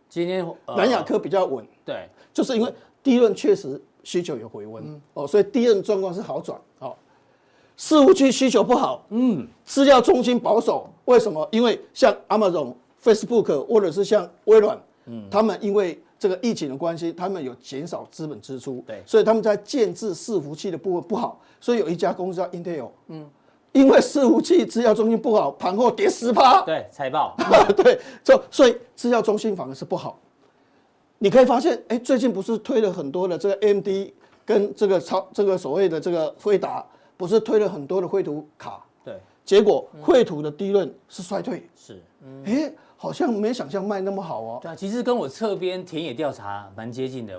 [0.09, 6.59] 今天南亚科比较稳，对，就是因为第一轮确实需求有回温哦，所以第一轮状况是好转。
[6.79, 6.95] 哦，
[7.79, 11.47] 伺服器需求不好，嗯，资料中心保守，为什么？
[11.53, 23.29] 因为像 Amazon、Facebook 或者是像微软，嗯，他们因为这个疫情的关系，他们有减少资本支出，对，所以他们在建置伺服器的部分不好，所以有一家公司叫 Intel，嗯，
[23.77, 27.37] 因为伺服器资料中心不好，盘后跌十趴，对，财报，
[27.77, 30.19] 对，所所以资料中心反而是不好。
[31.19, 33.89] 你可以发现，哎，最近不是推了很多的这个 AMD
[34.45, 36.85] 跟这个超这个所谓的这个惠达，
[37.17, 42.03] 不是推了很多的绘图卡，对，结果绘图的低润是衰退，是，
[42.45, 42.73] 哎。
[42.99, 44.59] 好像没想象卖那么好哦。
[44.63, 47.39] 对啊，其实跟我侧边田野调查蛮接近的，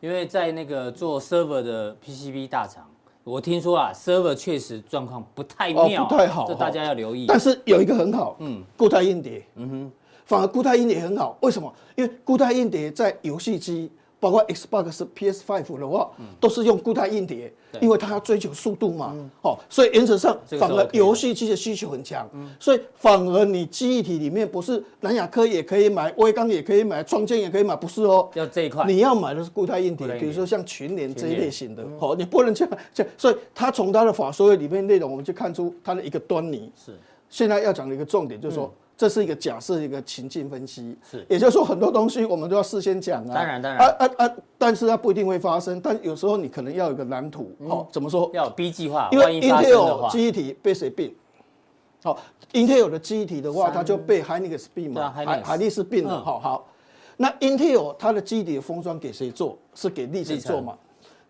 [0.00, 2.90] 因为在那个做 server 的 PCB 大厂，
[3.26, 7.26] 我听说啊，server 确实状况不太妙，不太好，这大家要留意。
[7.26, 9.92] 但是有一个很好，嗯，固态硬碟，嗯哼，
[10.24, 11.74] 反而固态硬碟很好，为什么？
[11.96, 13.90] 因为固态硬碟在游戏机。
[14.18, 19.14] 包括 Xbox、PS5 的话，都是用固态硬碟，因为它要追求速度嘛。
[19.42, 28.28] 哦，所以原则上反而游戏机的需求很强，所以反而你记忆体里面不是南亚科也可以买，微刚也可以买，创建也可以买，不是哦。
[28.34, 31.84] 要这一块，你要买的是固态硬碟，比如说像群联这一类型的。
[32.00, 36.72] 哦，你不能这样这样，所以它从它的法说里面内容，我们就看出它的一个端倪。
[36.74, 36.92] 是，
[37.28, 38.72] 现在要讲的一个重点就是说。
[38.96, 43.34] 这是一个假设，一个情境分析，是，也就是说很多东西我们都要事先讲啊。
[43.34, 43.86] 当然，当然。
[43.86, 44.36] 啊啊啊！
[44.56, 47.54] 但是它不一定会发生，但有时候你可能要有个蓝图。
[47.68, 48.30] 好，怎么说？
[48.32, 49.10] 要有 B 计划。
[49.12, 51.14] 因为 Intel 记忆体被谁并？
[52.02, 52.18] 好
[52.54, 56.24] ，Intel 的记忆体的话，它就被 Hynix 并嘛，海海力士并了。
[56.24, 56.66] 好好，
[57.18, 59.58] 那 Intel 它的记忆体的封装给谁做？
[59.74, 60.74] 是给立成做嘛？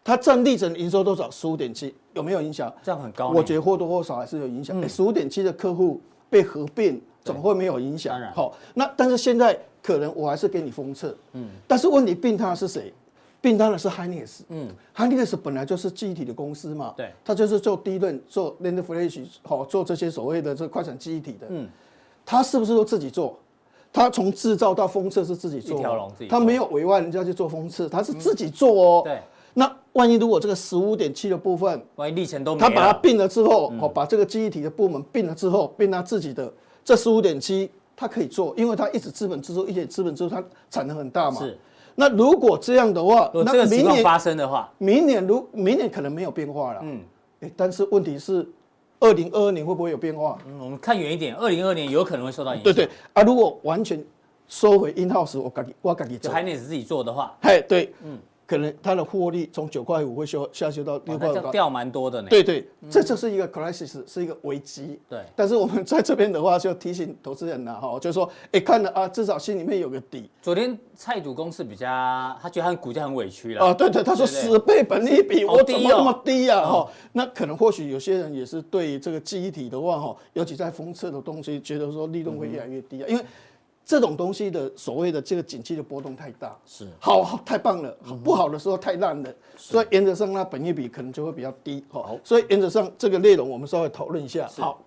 [0.05, 1.29] 它占立成营收多少？
[1.33, 2.72] 十五点七，有没有影响？
[2.81, 3.31] 这样很高。
[3.31, 4.88] 我觉得或多或少还是有影响。
[4.88, 6.00] 十五点七的客户
[6.31, 7.02] 被合并。
[7.27, 8.12] 怎么会没有影响？
[8.12, 12.93] 当然，好，那但是现在可能我还是给你封测，嗯，但是问题并它是谁？
[13.39, 21.69] 并他的是 Hynix，嗯，Hynix 本来就是记忆体的公司嘛，对，它就是做低润、做 NAND Flash，好，做这些所谓的这个快闪记忆体的，嗯，
[22.25, 23.39] 它是不是都自己做？
[23.93, 29.21] 他从制造到封测是自己做，一条龙自己，它没有委外人家去做封测，他是自己做哦，对，
[29.55, 36.53] 那万一如果这个十五点七的部分，万一历程都没，他把它并了之后，好，把这个记忆体的部门并了之后，并他自己的。
[36.87, 41.40] 这十五点七，它可以做，因为它一直资本支出，一点资本支出，它产能很大嘛。
[41.40, 41.59] 是。
[41.96, 46.81] 那如果这样的话，那明年发生的话，明年如明年可能没有变化了。
[46.85, 47.01] 嗯。
[47.40, 48.49] 哎，但是问题是，
[49.01, 50.38] 二零二二年会不会有变化？
[50.46, 52.64] 嗯，我们看远一点，二零二二年有可能会受到影响。
[52.64, 52.88] 对对。
[53.14, 54.01] 啊，如果完全
[54.46, 57.37] 收回 in-house，我赶紧我赶紧就还得自己做的话。
[57.42, 57.92] 嘿，对。
[58.05, 58.16] 嗯。
[58.46, 62.28] 可能它的获利从九块五会修下修到六块五，掉蛮多的呢。
[62.30, 64.98] 对对，这就是一个 crisis，是一个危机。
[65.09, 70.30] 对，但是我们在这边的话，就提醒投资人呐，哈，就是说，哎，看了啊，至少心里面有个底。
[70.40, 71.87] 昨天蔡主公是比较，
[72.40, 73.66] 他觉得他股价很委屈了。
[73.66, 76.61] 啊，对对，他说十倍本利比，我怎么那么低啊？
[76.61, 83.24] 哈，那可能或许有些人也是对这个记忆体的话，哈，尤其在封测的东西，觉得说利润会越来越低啊，因为。
[83.87, 91.85] 这种东西的所谓的这个景气的波动太大，是好，太棒了，不好的时候太烂了，所以原则上它本益比可能就会比较低。
[91.88, 94.49] 好，所以原则上这个内容我们稍微讨论一下。
[94.59, 94.83] 好，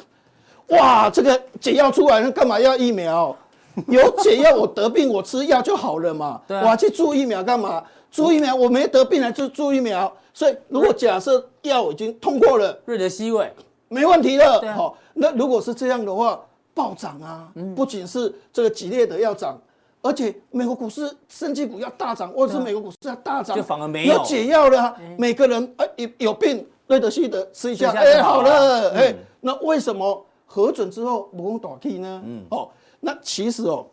[0.67, 3.33] 哇，这个解药出来，了干嘛要疫苗？
[3.87, 6.41] 有解药，我得病我吃药就好了嘛。
[6.49, 7.81] 我还去注疫苗干嘛？
[8.11, 10.11] 注疫苗我没得病还就注疫苗。
[10.33, 13.49] 所以如果假设药已经通过了，瑞德西韦
[13.87, 14.61] 没问题了。
[14.73, 16.37] 好，那如果是这样的话。
[16.79, 17.51] 暴涨啊！
[17.75, 19.59] 不仅是这个吉列德要涨，
[20.01, 24.95] 而且美国股市、生技股要大涨，或者是美国股市要大涨，就反而没有，有解药了。
[25.17, 32.21] 每个人哎有有病，瑞德西德吃一下，哎好了，哎那为什么核准之后不用倒替呢？
[32.25, 32.69] 嗯哦，
[33.01, 33.85] 那其实哦，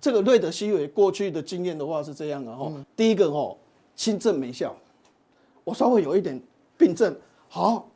[0.00, 3.56] 这个瑞德西韦过去的经验的话是这样的哦，第一个哦
[3.96, 4.72] 轻症没效，
[5.64, 6.40] 我稍微有一点
[6.76, 7.12] 病症
[7.48, 7.88] 好，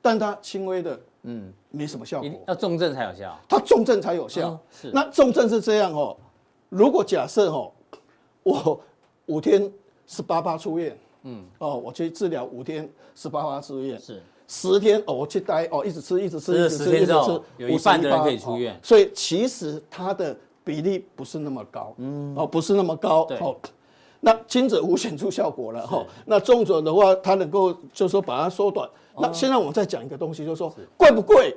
[0.00, 0.98] 但它轻微的。
[1.28, 3.38] 嗯，没什么效果，要重症才有效。
[3.48, 4.58] 它重症才有效。
[4.70, 6.16] 是，那重症是这样哦。
[6.68, 7.70] 如果假设哦，
[8.42, 8.80] 我
[9.26, 9.70] 五天
[10.06, 18.78] 十八八出院，嗯，哦，我去治疗五天十八八出院，是十天哦，我去待哦，一直吃一直吃一直吃一直吃，有一半的人可以出院。
[18.82, 23.22] 所以其实它的比例不是那么高，嗯，哦，不是那么高。
[23.40, 23.56] 哦，
[24.20, 26.04] 那轻者无显著效果了哈。
[26.24, 28.88] 那重者的话，它能够就是说把它缩短。
[29.18, 31.56] 那现在我们再讲一个东西，就是说贵不贵？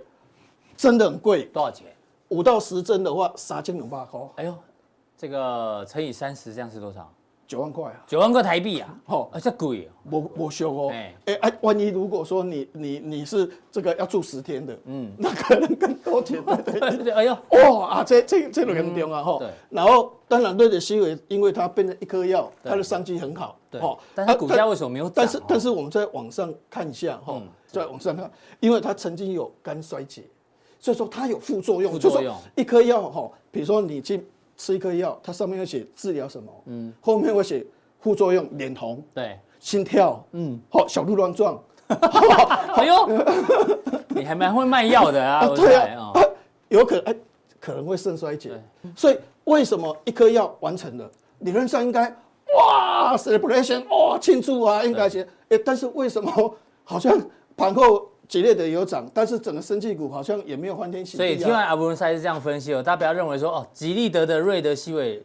[0.79, 1.87] 真的很贵，多少钱？
[2.29, 4.17] 五到十针的话，三千两百块。
[4.35, 4.55] 哎呦，
[5.17, 7.11] 这个乘以三十，这样是多少？
[7.45, 11.13] 九万块啊，九万块台币啊，哦，啊，这贵哦，我我修哦，哎。
[11.41, 19.37] 哎，万一如果说你你你是这个要住十天的，嗯，那可能更多钱， 对对对，哎呦，哇啊，这这这个严重啊，哈，
[19.69, 25.13] 然后当然瑞德西韦，因为它变成一颗药，它的商机很好，哦，但它股价为什么没有涨？
[25.15, 30.23] 但是但是我们在网上看一下哈，在网上看，因为它曾经有肝衰竭，
[30.79, 34.25] 所以说它有副作用，副作用，一颗药哈，比如说你去。
[34.61, 36.51] 吃一颗药，它上面会写治疗什么？
[36.65, 37.65] 嗯，后面会写
[38.01, 43.07] 副作用，脸红，对，心跳，嗯，好，小鹿乱撞， 哎呦，
[44.09, 45.47] 你还蛮会卖药的啊？
[45.55, 46.11] 对啊，
[46.67, 47.15] 有可能哎，
[47.57, 48.61] 可能会肾衰竭，
[48.97, 52.13] 所以为什么一颗药完成了，理论上应该
[52.57, 57.17] 哇，celebration，哇，庆祝啊，应该先，哎，但是为什么好像
[57.55, 58.09] 盘后？
[58.29, 61.17] 激烈的有涨，但是整个生技股好像也没有欢天喜地。
[61.17, 65.19] 所以听完阿布伦赛是这样分析哦，大家不要认为说哦，吉利德的瑞德西韦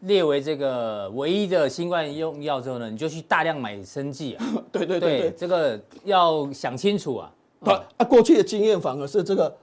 [0.00, 4.44] 列为这个唯一的新冠用药之后呢，你就去大量买生技啊。
[4.70, 7.32] 对对对，对，这个要想清楚啊。
[7.60, 9.56] 啊啊，过去的经验反而是这个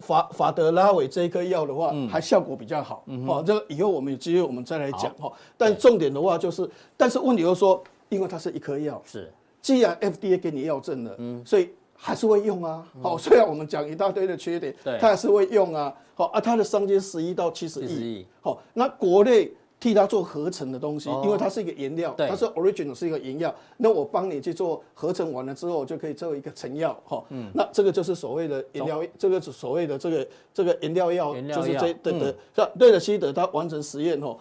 [0.00, 3.02] 法法德拉韦这一颗药的话，嗯、还效果比较好。
[3.26, 5.30] 哦，这个以后我们有机会我们再来讲哈。
[5.30, 11.70] 好但重点的话就是，但是问题就是说，因为它是一颗药，是，既然 FDA 给你药证了，嗯，所以。
[12.00, 34.38] 还是会用啊，好，虽然我们讲一大堆的缺点，对，它还是会用啊，好啊，它的商机十一到七十亿，好，那国内替它做合成的东西，因为它是一个原料，它是 original 是一个原料，那我帮你去做合成完了之后，就可以做一个成药，哈，嗯，那这个就是所谓的原料，这个是所谓的这个这个原料药，就是这对的，是瑞德西德它完成实验后。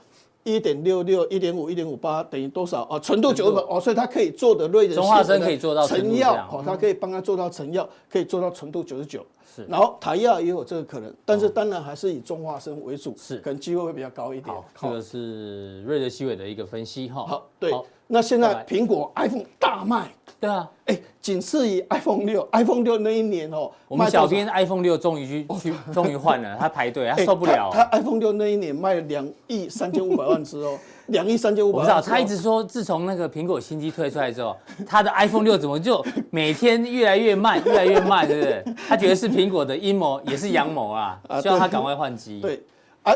[0.55, 2.97] 一点六六、一点五、一点五八等于多少啊？
[2.99, 9.25] 纯度九十哦，所以它可以做的瑞德西韦可以做到成药，哦，它可以帮它做到成药，可以做到纯度九十九。
[9.57, 14.55] 是，然后台亚也有这个可能，但是当然还是以中化生为主，是，可能机会会比较高一点。
[14.79, 17.25] 这个是瑞德西韦的一个分析哈。
[17.25, 17.73] 好，对。
[18.09, 27.69] 那现在苹果 iPhone 大卖，对啊，哎，仅次于 iPhone 六，iPhone 六那一年哦，我们小编 iPhone 六终于去去，终于换了，他排队，他 受不了。
[27.73, 31.77] 他 iPhone 六那一年卖了两亿三千五百万只哦，两亿三千五百。
[31.77, 34.55] 我不知道，他一直说，自从那个苹果新机推出来之后，
[34.87, 38.63] 他的 iPhone 六怎么就每天越来越慢，越来越慢，对不对？
[38.87, 42.39] 他觉得是苹果的阴谋，也是阳谋啊，希望他赶快换机。
[42.41, 42.63] 对，
[43.03, 43.13] 啊。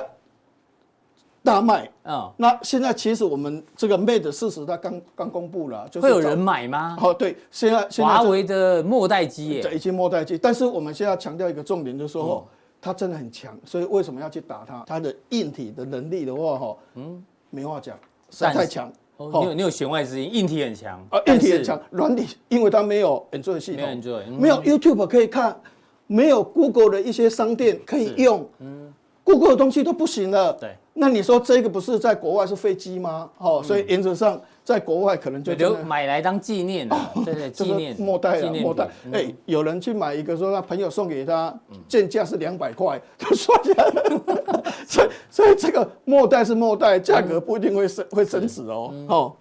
[1.44, 2.32] 大卖啊！
[2.38, 6.96] 那现在其实我们这个 Mate 四十它刚刚公布了，就是会有人买吗？
[7.02, 10.38] 哦，对，现在华为的末代机耶，已经末代机。
[10.38, 12.48] 但是我们现在强调一个重点，就是说
[12.80, 14.84] 它真的很强，所以为什么要去打它？
[14.86, 17.96] 它的硬体的能力的话，哈，嗯，没话讲，
[18.32, 18.92] 实在太强。
[19.18, 21.00] 哦，你有你有弦外之音，硬体很强。
[21.12, 23.86] 啊，硬体很强，软体因为它没有 Android 系统，
[24.40, 25.56] 没有 YouTube 可以看，
[26.08, 28.92] 没有 Google 的一些商店可以用，嗯
[29.24, 30.54] ，Google 的东西都不行了。
[30.54, 30.76] 对。
[30.94, 33.30] 那你说这个不是在国外是飞机吗？
[33.38, 38.90] 哦，所以原则上在国外可能就留买来当纪念的，对对，纪念末代啊，末代。
[39.12, 44.04] 哎，有人去买一个，说他朋友送给他，件价是两百块， 就算下来。
[44.86, 48.94] 所以所以这个末代是末代，价格不一定会升会升值哦。
[49.08, 49.34] 哦，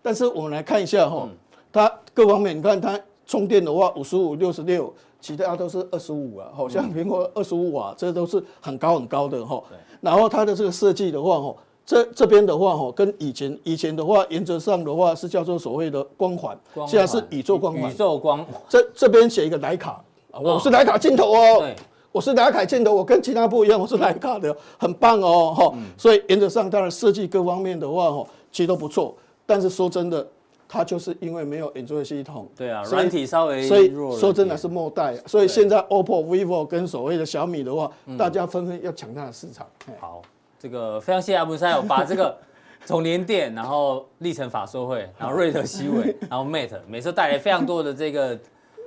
[0.00, 1.28] 但是我们来看一下哈，
[1.72, 6.48] 它各方面，你看它充电的话，五十五、六十六，其他都是二十五啊。
[6.52, 9.62] 好像苹果二十五瓦，这都是很高很高的哈。
[10.02, 11.54] 然后它的这个设计的话，哈，
[11.86, 17.90] 这这边的话，哈，跟以前以前的话，原则上的话是叫做所谓的光环，现在是宇宙光环。
[17.90, 18.44] 宇宙光。
[18.68, 21.76] 这这边写一个徕卡，我是徕卡镜头哦，对，
[22.10, 25.72] 我是徕卡镜头，我跟其他不一样，我是徕卡的，很棒哦，哈。
[25.96, 29.14] 所以原则上，当然设计各方面的话，哈，其实都不错。
[29.46, 30.26] 但是说真的，
[30.72, 35.14] 它就是因为没有 Android 系统，对啊，软体稍微所以说真的是末代。
[35.26, 39.66] 所以现在 OPPO、vivo 跟所谓的小米的话，大家纷纷要抢它的市场。
[40.00, 40.22] 好，
[40.58, 42.34] 这个非常谢谢阿文师，我把这个
[42.86, 48.38] 从联电，然后历程法说会， 然后瑞德西韦，然后 Mate，每次带来非常多的这个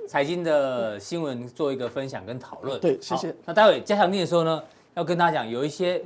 [0.08, 2.80] 财经的新闻做一个分享跟讨论。
[2.80, 3.32] 对，谢谢。
[3.44, 4.60] 那待会加强錠的时候呢，
[4.94, 6.02] 要跟大家讲有一些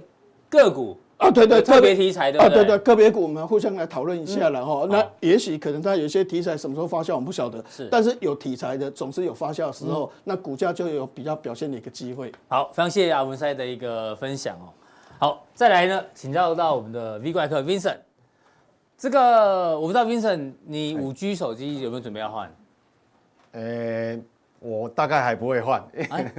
[0.50, 0.94] 个股。
[1.20, 4.86] 啊，对对，特别题材的啊，对对，个别股我们互相来讨论一下了哈。
[4.90, 7.62] 那也许可能它有些题材什么时候发酵，我们不晓得。
[7.70, 12.32] 是，但是有题材的总是有发酵的时候，那股价就有比较表现的一个机会。
[12.48, 14.72] 好，非常谢谢阿文赛的一个分享哦。
[15.18, 17.98] 好，再来呢，请教到我们的 V 怪客 Vincent。
[18.96, 22.50] 这个我不知道 Vincent，你五 G 手机有没有准备要换？
[23.52, 24.18] 呃，
[24.58, 25.84] 我大概还不会换，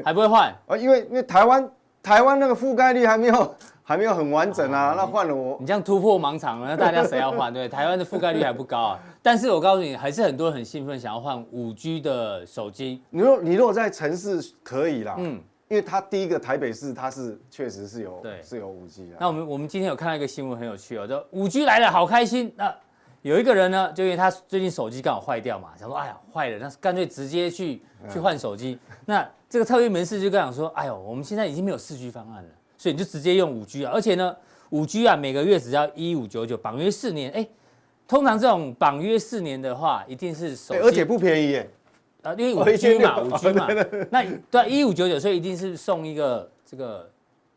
[0.03, 1.69] 还不会换 啊，因为因为台湾
[2.03, 3.55] 台湾那个覆盖率还没有。
[3.83, 7.51] 还没有很完整啊，那换了我，你这样突破盲场，那大家谁要换？
[7.53, 8.99] 对， 台湾的覆盖率还不高啊。
[9.21, 13.01] 但是我告诉你，还是很多人很兴奋，想要换五 G 的手机。
[13.09, 19.17] 你若你如果在城市可以啦，嗯，因为它第一个台北市它是确实是有对是有五 G 的。
[19.19, 22.53] 那我们我们今天有看到一个新闻很有趣哦，就五 G 来了，好开心。
[22.55, 22.73] 那
[23.23, 28.79] 有一个人呢，就因为他最近手机刚好坏掉嘛，想说哎呀坏了，那干脆直接去去换手机。
[29.05, 34.33] 那这个特约门市就跟讲说，哎呦，我们现在已经没有四 G 方案了，所以你就直接用五 G 啊，而且呢，
[34.69, 37.29] 五 G 啊每个月只要一五九九，绑约四年。
[37.33, 37.45] 哎，
[38.07, 41.69] 通常这种绑约四年的话，一定是手机，而且不便宜耶。
[42.21, 43.67] 啊，因为五 G 嘛，五 G 嘛，
[44.09, 47.09] 那对一五九九，所以一定是送一个这个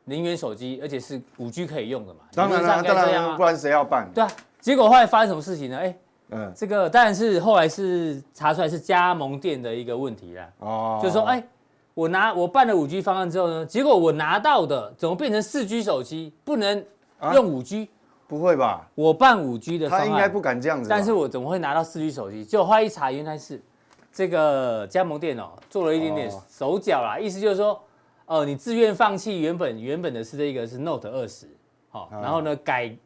[0.06, 2.20] 零元手机，而且是五 G 可以用的嘛。
[2.34, 4.10] 当然了，当然了，不然谁要办？
[4.12, 5.78] 对啊，结果后来发生什么事情呢？
[5.78, 5.96] 哎，
[6.30, 10.48] 嗯，这个当然是后来是查出来是加盟店的一个问题啦。
[10.58, 11.44] 哦，就是说，哎，
[11.94, 16.84] 我拿我办了五 G 方案之后呢，结果我拿到的怎么变成四 G 手机，不能
[17.32, 17.88] 用五 G？
[18.26, 18.88] 不会吧？
[18.94, 20.88] 我办五 G 的方案，他应该不敢这样子。
[20.88, 22.44] 但是我怎么会拿到四 G 手机？
[22.44, 23.62] 结果后来一查，原来是。
[24.16, 27.82] 这个加盟店哦，做了一点点手脚啦，意思就是说，
[28.26, 31.48] 哦，你自愿放弃原本原本的是这个是 Note 二十，
[31.88, 32.96] 好，然后呢改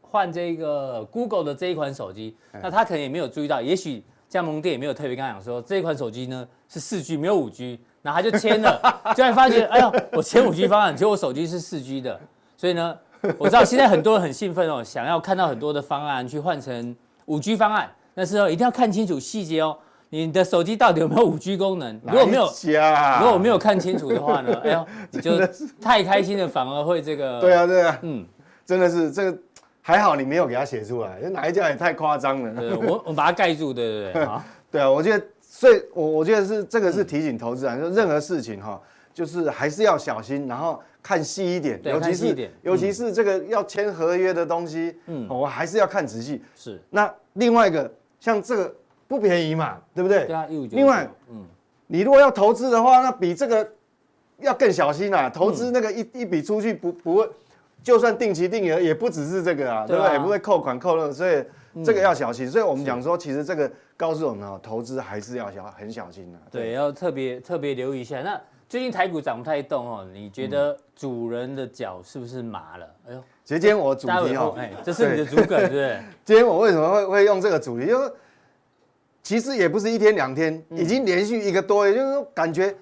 [0.00, 4.04] 换这个 Google 的这一款手机，那他可能也没有注意到，也许
[4.34, 8.80] 加盟店也没有特别跟他讲说这一款手机呢是四 G 没有五 G，然后他就签了，
[9.14, 12.18] 就会发觉，哎呦，我签五 G 方案，结果我手机是四 G 的，
[12.56, 12.98] 所以呢，
[13.38, 19.78] 我知道现在很多人很兴奋哦，想要看到很多的方案去换成五 G 方案，但是哦一定要看清楚细节哦。
[20.10, 22.00] 你的手机到底有没有五 G 功能？
[22.04, 22.42] 如果没有，
[23.20, 24.52] 如果我没有看清楚的话呢？
[24.64, 25.38] 哎呦， 你就
[25.80, 27.40] 太开心了，反而会这个。
[27.40, 28.26] 对啊，对啊，嗯，
[28.66, 29.38] 真的是这个
[29.86, 32.58] 还好，你没有给他写出来，哪一家也太夸张了。
[32.58, 34.22] 对，我我把它盖住，对对对。
[34.22, 38.80] 啊， 对啊，我觉得，所以我我觉得是这个是提醒投资人，就任何事情哈，
[39.12, 46.42] 就是还是要小心，然后看细一点，尤其是尤其是这个要签合约的东西，嗯，我还是要看仔细。
[46.56, 46.80] 是。
[46.88, 48.74] 那另外一个像这个。
[49.06, 50.24] 不便宜嘛，对不对？
[50.24, 51.44] 对啊，另外，嗯，
[51.86, 53.70] 你如果要投资的话，那比这个
[54.38, 55.28] 要更小心啊。
[55.28, 57.28] 投资那个一一笔出去不不会，
[57.84, 60.12] 就算定期定额也不只是这个啊，对不对？
[60.14, 61.44] 也不会扣款扣了，所以
[61.84, 62.50] 这个要小心。
[62.50, 66.38] 所以我们讲说，其实这个告诉我们啊，投资还是要小很小心的。
[66.50, 68.22] 对，要特别特别留意一下。
[68.22, 72.86] 那最近台股涨不太动哦，你觉得主人的脚是不是麻了？
[73.06, 76.00] 哎呦，其实今天我主题哦，哎，这是你的主梗，对不对？
[76.24, 77.86] 今天我为什么会会用这个主题？
[77.86, 78.10] 因为
[79.22, 82.74] 其实也不是一天两天，已经连续一个多月，就是说感觉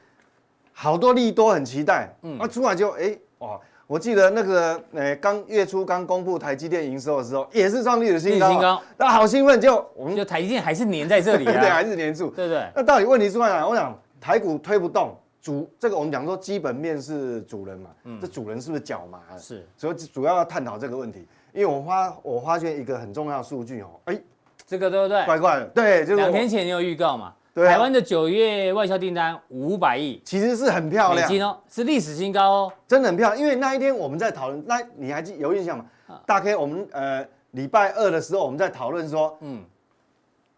[0.73, 3.61] 好多利多很期待，嗯，啊出来就哎哇，
[3.93, 12.67] 我记得那个呃刚月初刚公布台积电营收的时候，也是创历史新高，那好兴奋，就我们就台积电还是粘在这里啊， 对，还是粘住， 对对。
[12.75, 13.69] 那到底问题出在哪？
[13.69, 19.39] 我想台股推不动，主这个我们讲说基本面是主人嘛，嗯，这主人是不是脚麻了？
[19.39, 24.19] 是，所以主要要探讨这个问题，因为我发我发现一个很重要的数据哦，哎。
[24.65, 25.23] 这个对不对？
[25.27, 27.35] 怪怪的，对，就是两天前你有预告嘛？
[27.55, 33.39] 对，台湾的九月外销订单五百亿，其实是很漂亮，美金哦，是历史新高哦，真的很漂亮。
[33.39, 35.85] 因为那一天我们在讨论，那你还记有印象吗？
[36.25, 39.63] 大 K，我们呃礼拜二的时候我们在讨论说，嗯，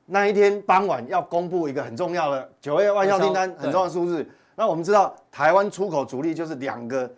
[0.07, 4.25] 那一天傍晚要公布一个很重要的九月外销订单很重要的数字。
[4.55, 7.11] 那我们知道台湾出口主力就是两个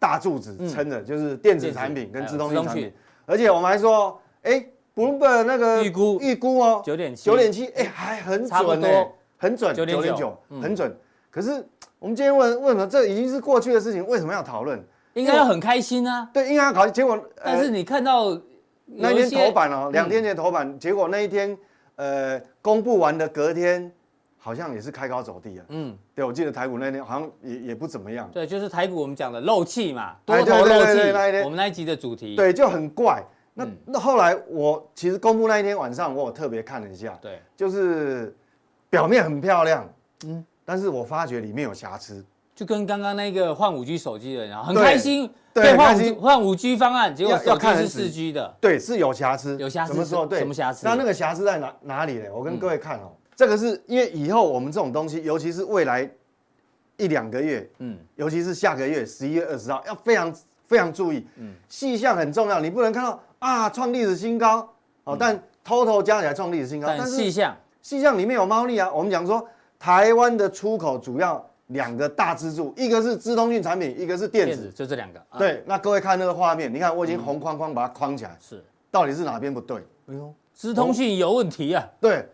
[0.00, 2.92] 大柱子撑的，就是电子产品跟资通讯产品，
[3.24, 4.64] 而且我们还说，哎。
[5.00, 8.88] Bloomberg 那个预估预估哦，九点七，九点七，哎，还很准呢，
[9.38, 10.94] 很准，九点九，很准。
[11.30, 11.64] 可是
[11.98, 14.82] 我们今天问，为什么这已经是过去的事情，为什么要讨论？
[15.14, 16.28] 应该要很开心啊。
[16.32, 16.90] 对，应该要考虑。
[16.90, 18.38] 结果，但是你看到
[18.84, 21.56] 那天头版哦，两天前头版，结果那一天，
[21.96, 23.90] 呃，公布完的隔天，
[24.38, 25.64] 好像也是开高走低啊。
[25.68, 28.28] 嗯，对，我记得台股那天好像也也不怎么样。
[28.32, 31.00] 对，就是台股我们讲的漏气嘛，多头漏气。
[31.44, 33.22] 我们那一集的主题，对，就很怪。
[33.60, 38.34] 那那后来我其实公布那一天晚上，我有特别看了一下，对，就是
[38.88, 39.86] 表面很漂亮，
[40.24, 50.26] 嗯，但是我发觉里面有瑕疵，就跟刚刚那个换五 G 手机的人很开心，对，换五换五 G 方案，结果要看是四 G 的，对，是有瑕疵，有瑕疵，什么时候？
[50.26, 50.86] 对，什么瑕疵？
[50.86, 52.26] 那那个瑕疵在哪哪里呢？
[52.32, 56.10] 我跟各位看哦，这个是因为以后我们这种东西，尤其是未来
[56.96, 60.34] 一两个月，嗯，尤其是下个月十一月二十号，要非常
[60.70, 63.20] 非常注意，嗯，细项很重要，你不能看到。
[63.40, 64.68] 啊，创历史新高
[65.02, 65.16] 哦！
[65.18, 68.88] 但 total 加起来创历史新高，但是细项细项里面有猫腻啊。
[68.92, 69.44] 我们讲说，
[69.80, 75.20] 台湾的出口主要两个大支柱，一个是资通讯产品，一个是电子，就这两个。
[75.38, 78.62] 对，那各位看那个画面，你看我已经红框框把它框起来，是，
[78.92, 79.78] 到底是哪边不对？
[80.06, 81.84] 哎呦，资通讯有问题啊！
[82.00, 82.24] 对，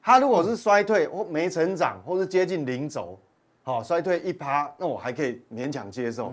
[0.00, 3.18] 它如果是衰退或没成长，或是接近零轴，
[3.62, 6.32] 好，衰退一趴，那我还可以勉强接受。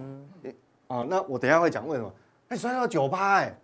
[0.91, 2.11] 哦，那我等下会讲为什么？
[2.49, 3.57] 哎，衰退到九趴，哎。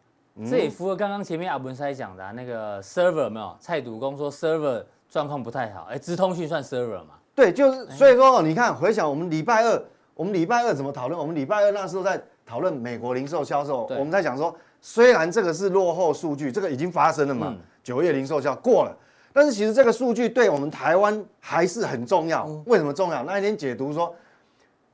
[0.47, 3.57] 这也符合刚刚前面阿文塞讲的那个 server 没有？
[3.59, 7.15] 蔡赌公说 server 状况不太好，哎，直通讯算 server 嘛？
[7.33, 11.19] 对，就是所以说你看，回想我们礼拜二，我们礼拜二怎么讨论？
[11.19, 18.95] 我们礼拜二那时候在讨论美国零售销售，我们在讲说，虽然这个是落后数据，这个已经发生了嘛，九月零售销过了，
[19.33, 22.45] 但是其实这个数据对我们台湾还是很重要。
[22.67, 23.23] 为什么重要？
[23.23, 24.15] 那一天解读说，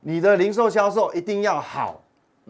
[0.00, 2.00] 你的零售销售一定要好，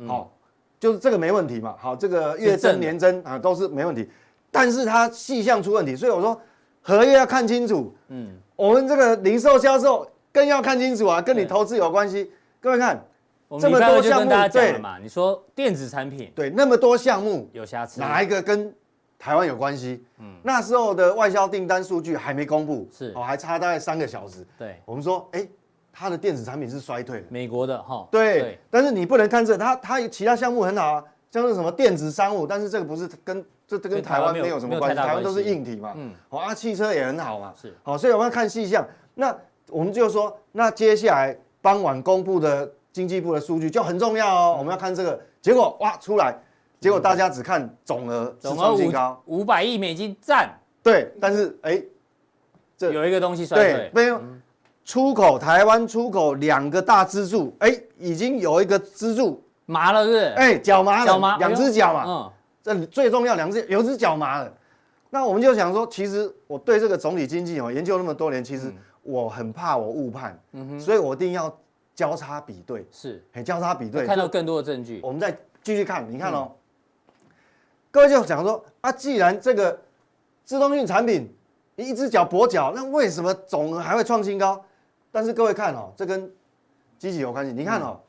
[0.06, 0.32] 好，
[0.78, 1.74] 就是这个没问题嘛。
[1.78, 4.10] 好，这个月增年增啊都是没问题，
[4.50, 6.40] 但是它细项出问题，所以我说
[6.80, 7.94] 合约要看清楚。
[8.08, 12.30] 嗯，我们这个零售销售更要看清楚啊，跟你投资有关系。
[12.60, 13.04] 各位看，
[13.60, 14.98] 这么多项目，对嘛？
[14.98, 18.74] 你说电子产品，对，那么多项目有瑕疵，哪一个跟
[19.18, 20.04] 台湾有关系？
[20.18, 24.46] 嗯，那时候的外销订单数据还没公布，是哦，还差大概三个小时。
[24.58, 25.46] 对，我们说，哎，
[25.94, 28.06] 它的电子产品是衰退的，美国的哈。
[28.10, 35.94] 对，但是你不能看这，它它其他项目很好啊，像是什么电子商务，但是这个不是跟这这跟台湾没有什么关系，台湾都是硬体嘛。
[35.96, 37.54] 嗯，好啊，汽车也很好嘛。
[37.60, 38.86] 是，好，所以我们要看细项。
[39.14, 39.34] 那
[39.70, 41.38] 我们就说，那接下来。
[41.64, 45.18] 傍晚公布的经济部的数据就很重要哦，我们要看这个。
[45.40, 46.36] 结果哇出来，
[46.78, 51.82] 结果大家只看总额，总额五五百亿美金赞，对，但是哎，
[52.76, 54.20] 这有一个东西衰退，没有
[54.84, 60.24] 出口，台湾出口两个大支柱，哎，已经有一个支柱麻了，是不是？
[60.36, 62.32] 哎，脚麻了，脚麻，两只脚嘛，嗯，
[62.62, 64.52] 这最重要，两只有只脚麻了，
[65.10, 68.72] 那我们就想说，其实我对这个总体经济哦研究那么多年，其实。
[69.06, 71.54] 我很怕我误判，嗯哼，所以我一定要
[71.94, 74.98] 交叉比对，是，交叉比对，看到更多的证据。
[75.02, 75.30] 我们再
[75.62, 76.50] 继续看，你看哦，
[77.90, 79.78] 各位就想说啊，既然这个
[80.42, 81.30] 自动运产品
[81.76, 84.64] 一只脚跛脚，那为什么总额还会创新高？
[85.14, 86.28] 但是各位看哦，这跟
[86.98, 87.52] 机器有关系。
[87.52, 88.00] 你看哦，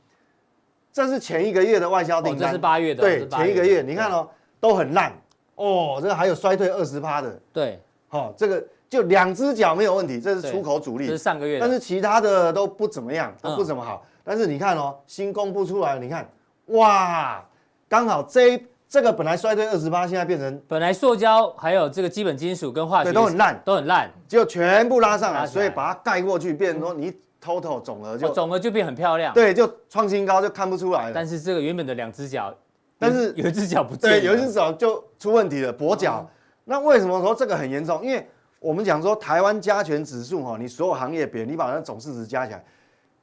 [0.92, 4.28] 这是前一个月的外销订单，这是八月的，对，前一个月，你看哦，
[4.60, 5.14] 都很烂。
[5.54, 8.66] 哦，这个还有衰退二十趴的，对，好，这个。
[8.88, 14.06] 就两只脚没有问题，这是出口主力，这是上个月，但是其他的都不怎么样，都不怎么好。
[14.06, 16.30] 嗯、但是你看哦，新公布出来，你看，
[16.68, 17.44] 哇，
[17.90, 18.64] 刚好这
[18.96, 27.12] 这个本来衰退二十八，现在变成本来塑胶还有这个基本金属跟化学都很烂，都很烂，就全部拉上来，所以把它盖过去，变成说你
[27.44, 31.12] total 总额就、哦、总额就变很漂亮，对，就创新高就看不出来了。
[31.14, 32.56] 但是这个原本的两只脚，
[32.98, 36.26] 但是有一只脚不对，有一只脚就出问题了，跛脚。
[36.26, 36.32] 嗯、
[36.64, 38.02] 那为什么说这个很严重？
[38.02, 38.26] 因为
[38.62, 42.64] 我们讲说台湾加权指数哈，你所有行业别，你把那总市值加起来，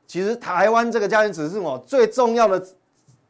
[0.07, 2.63] 其实台湾这个加权指数哦，最重要的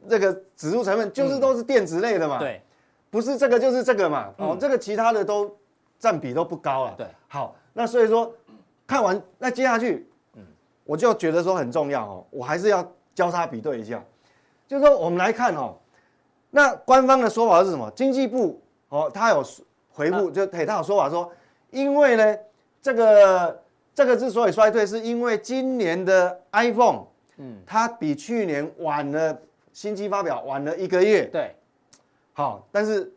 [0.09, 2.61] 这个指数成分就是都是电子类的嘛，对，
[3.09, 5.55] 不是这个就是这个嘛，哦，这个其他的都
[5.99, 8.33] 占比都不高了，对，好，那所以说
[8.85, 10.41] 看完那接下去，嗯，
[10.83, 12.85] 我就觉得说很重要哦，我还是要
[13.15, 14.03] 交叉比对一下，
[14.67, 15.75] 就是说我们来看哦，
[16.49, 17.91] 那官方的说法是什么？
[17.95, 19.43] 经济部哦，他有
[19.91, 21.31] 回复，就嘿，他有说法说。
[21.71, 22.37] 因为呢，
[22.83, 23.63] 这个
[23.95, 27.03] 这个之所以衰退，是因为今年的 iPhone，
[27.37, 29.35] 嗯，它比去年晚了
[29.73, 31.25] 新机发表晚了一个月。
[31.25, 31.53] 对，
[32.31, 33.11] 好，但是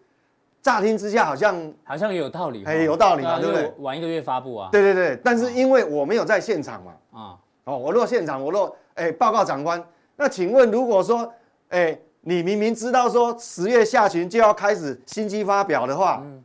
[0.61, 3.73] 乍听之下好像好像也有道理，哎，有道理嘛，对不对？
[3.79, 4.69] 晚一个月发布啊。
[4.73, 9.81] 对对对，但是因为我没有在现场嘛，啊，哦，我若现场，我若哎报告长官，
[10.17, 11.33] 那请问如果说
[11.69, 16.43] 哎你明明知道说十月下旬就要开始新机发表的话，嗯。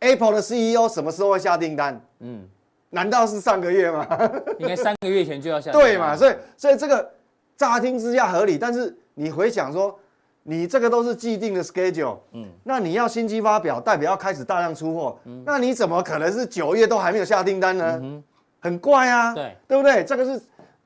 [0.00, 1.98] Apple 的 CEO 什么时候会下订单？
[2.18, 2.46] 嗯，
[2.90, 4.06] 难道是上个月吗？
[4.58, 5.88] 应该三个月前就要下订单。
[5.88, 6.14] 对嘛？
[6.14, 7.10] 所以所以这个
[7.56, 9.98] 乍听之下合理，但是你回想说，
[10.42, 17.98] 你这个都是既定的 schedule，嗯，那你要新机发表，代表要开始大量出货，嗯，那你怎么可能是九月都还没有下订单呢？
[18.02, 18.22] 嗯，
[18.60, 20.04] 很怪啊，对，对不对？
[20.04, 20.42] 这个是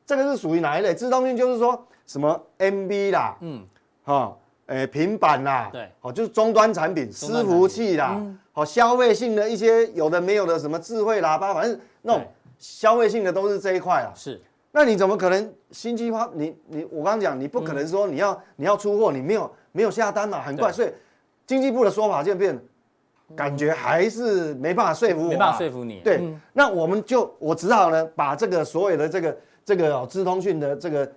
[0.06, 0.94] 这个是属于哪一类？
[0.94, 3.66] 自动性就是说什么 MB 啦，嗯，
[4.04, 4.36] 哈。
[4.68, 8.20] 诶，平板啦，对，哦，就是终端产品，伺服器啦，
[8.52, 12.22] 好，消费性的一些有的没有的，什么智慧喇叭，反正那种
[12.58, 14.12] 消费性的都是这一块啊。
[14.14, 14.38] 是，
[14.70, 16.30] 那你怎么可能新机发？
[16.34, 20.70] 你你我刚刚讲，你不可能说你要你要出货，你没有没有下单嘛，很怪。
[20.70, 20.88] 所以
[21.46, 22.58] 经济部的说法就变，
[23.34, 26.00] 感觉还是没办法说服我，没办法说服你。
[26.04, 26.20] 对，
[26.52, 31.10] 那我们就我只好呢，把这个所有的这个这个资通讯的这个。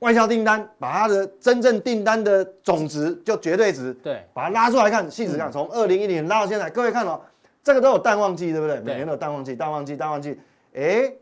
[0.00, 7.20] 外销订单，把它的真正订单的总值就绝对值，对，把它拉出来看，细致看，从二零一零拉到现在，各位看哦，
[7.64, 8.78] 这个都有淡旺季，对不对？
[8.78, 10.38] 每年都有淡旺季，淡旺季，淡旺季。
[10.72, 11.12] 哎，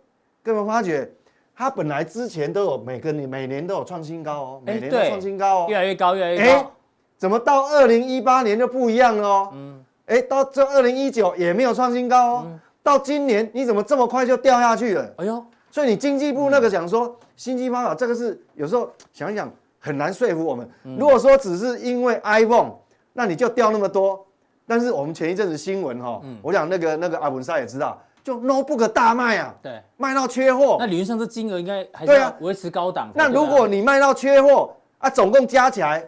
[0.43, 1.11] 各位发觉，
[1.57, 6.71] 它本来之前都有每个年每年都有创新高哦，每年都创新高哦，越来越高，越来越高。
[7.17, 9.49] 怎么到二零一八年就不一样了哦？
[9.55, 15.15] 嗯，哎，到这二零一九也没有创新高哦，到今年你怎么这么快就掉下去了？
[15.17, 15.43] 哎呦！
[15.71, 20.69] 所以你经济部那个讲说新机方法，这个是有时候想一想很难说服我们。
[20.99, 22.73] 如果说只是因为 iPhone，
[23.15, 24.23] 那你就掉那么多。
[24.67, 30.79] 但是我们前一阵子新闻哈，我想那个那个阿文赛也知道，就 notebook 大卖啊，对，卖到缺货。
[30.81, 33.07] 那理论上这金额应该还是要维持高档。
[33.07, 36.05] 啊、那如果你卖到缺货啊，总共加起来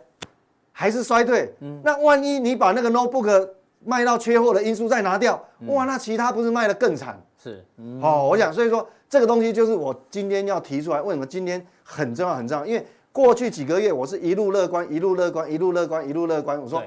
[0.73, 3.49] 还是衰退，嗯，那万一你把那个 notebook
[3.85, 7.23] 卖到缺货的因素再拿掉，嗯、哇，那其他不是卖得更惨？
[7.41, 12.67] 是，嗯、哦，我想，所以说这个东西就是我今天要提出来，为什么今天很重要很重要？
[12.67, 16.61] 因为过去几个月我是一路乐观，一路乐观，一路乐观，一路乐观。
[16.61, 16.83] 我说，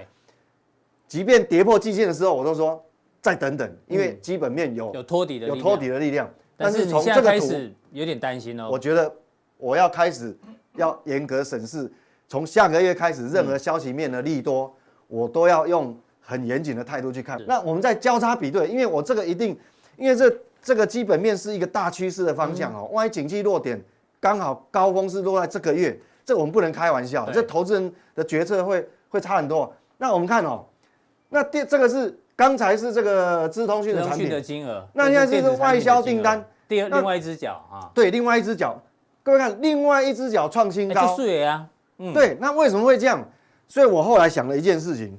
[1.08, 2.84] 即便跌破季线的时候，我都说。
[3.22, 7.48] 再等等，因为基本面有有托底的有托底的力量，但是从这个图
[7.92, 8.68] 有点担心哦。
[8.72, 9.14] 我觉得
[9.58, 10.36] 我要开始
[10.76, 11.90] 要严格审视，
[12.28, 14.76] 从下个月开始，任何消息面的利多，
[15.08, 17.40] 我都要用很严谨的态度去看。
[17.46, 19.56] 那我们在交叉比对，因为我这个一定，
[19.98, 22.90] 因为这这个基本面是一个大趋势的方向哦。
[22.92, 23.80] 万一景气落点
[24.20, 25.96] 刚好高峰是落在这个月，
[26.26, 29.72] 这我们不能开玩笑，这投资人的决策会会差很多。
[30.00, 30.66] 那我们看哦，
[31.30, 32.18] 那第这个是。
[32.42, 34.28] 刚才是这个资通讯的产品。
[34.28, 38.82] 的金额，那现在是外销订单，第二另外一只脚啊，对，另外一只脚，
[39.22, 41.68] 各位看，另外一只脚创新高，是啊，
[42.00, 43.24] 嗯，对，那为什么会这样？
[43.68, 45.16] 所以我后来想了一件事情，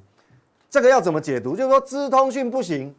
[0.69, 1.55] 这个要怎么解读？
[1.55, 2.93] 就是说资通讯不行，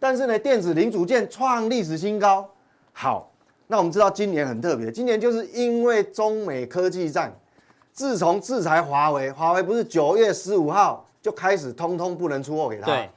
[0.00, 2.44] 但是呢，电子零组件创历史新高。
[2.92, 3.30] 好，
[3.68, 7.32] 那我们知道今年很特别，今年就是因为中美科技战，
[7.92, 12.86] 自从制裁华为，华为不是九月十五号就开始通通不能出货给他。
[12.86, 13.08] 对。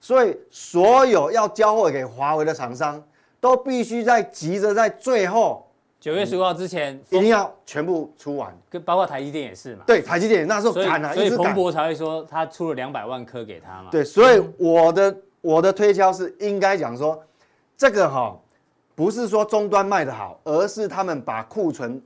[0.00, 3.02] 所以，所有要交货给华为的厂商，
[3.38, 5.66] 都必须在急着在最后
[6.00, 8.56] 九月十五号之前，一定要全部出完。
[8.70, 9.84] 跟包括台积电也是嘛？
[9.86, 13.88] 对，台积电那时候赶了，所以彭博才会说他出了两百万颗给他嘛。
[13.90, 17.22] 对，所以我的我的推敲是应该讲说，
[17.76, 18.34] 这个哈
[18.94, 22.02] 不是说终端卖的好，而是他们把库存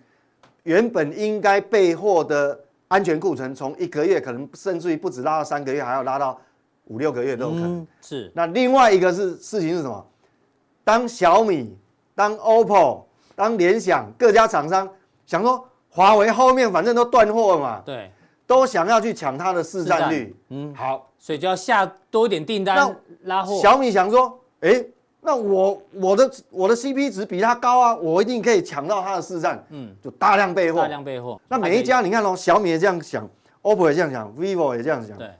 [0.64, 6.36] 原本应该备货的安全库存，从一个月可能甚至于不止拉到三个月，还要拉到。
[6.87, 8.30] 五六个月都有可能、嗯、是。
[8.35, 10.07] 那另外一个是事情是什么？
[10.85, 11.78] 当小米、
[12.14, 13.05] 当 OPPO、
[13.35, 14.87] 当联想各家厂商
[15.24, 18.12] 想说，华为后面反正都断货了嘛，对，
[18.47, 20.37] 都想要去抢它的市占率。
[20.51, 23.59] 嗯，好，所以就要下多一点订单拉货。
[23.62, 24.91] 小米想说，哎、欸，
[25.22, 29.64] 那我我的我的 CP 值比它高啊，我一定可以抢到它的市占。
[29.70, 30.82] 嗯，就大量备货。
[30.82, 31.41] 大量备货。
[31.49, 33.26] 那每一家你看哦，小米也这样想
[33.62, 35.16] ，OPPO 也这样想，vivo 也这样想。
[35.16, 35.30] 对，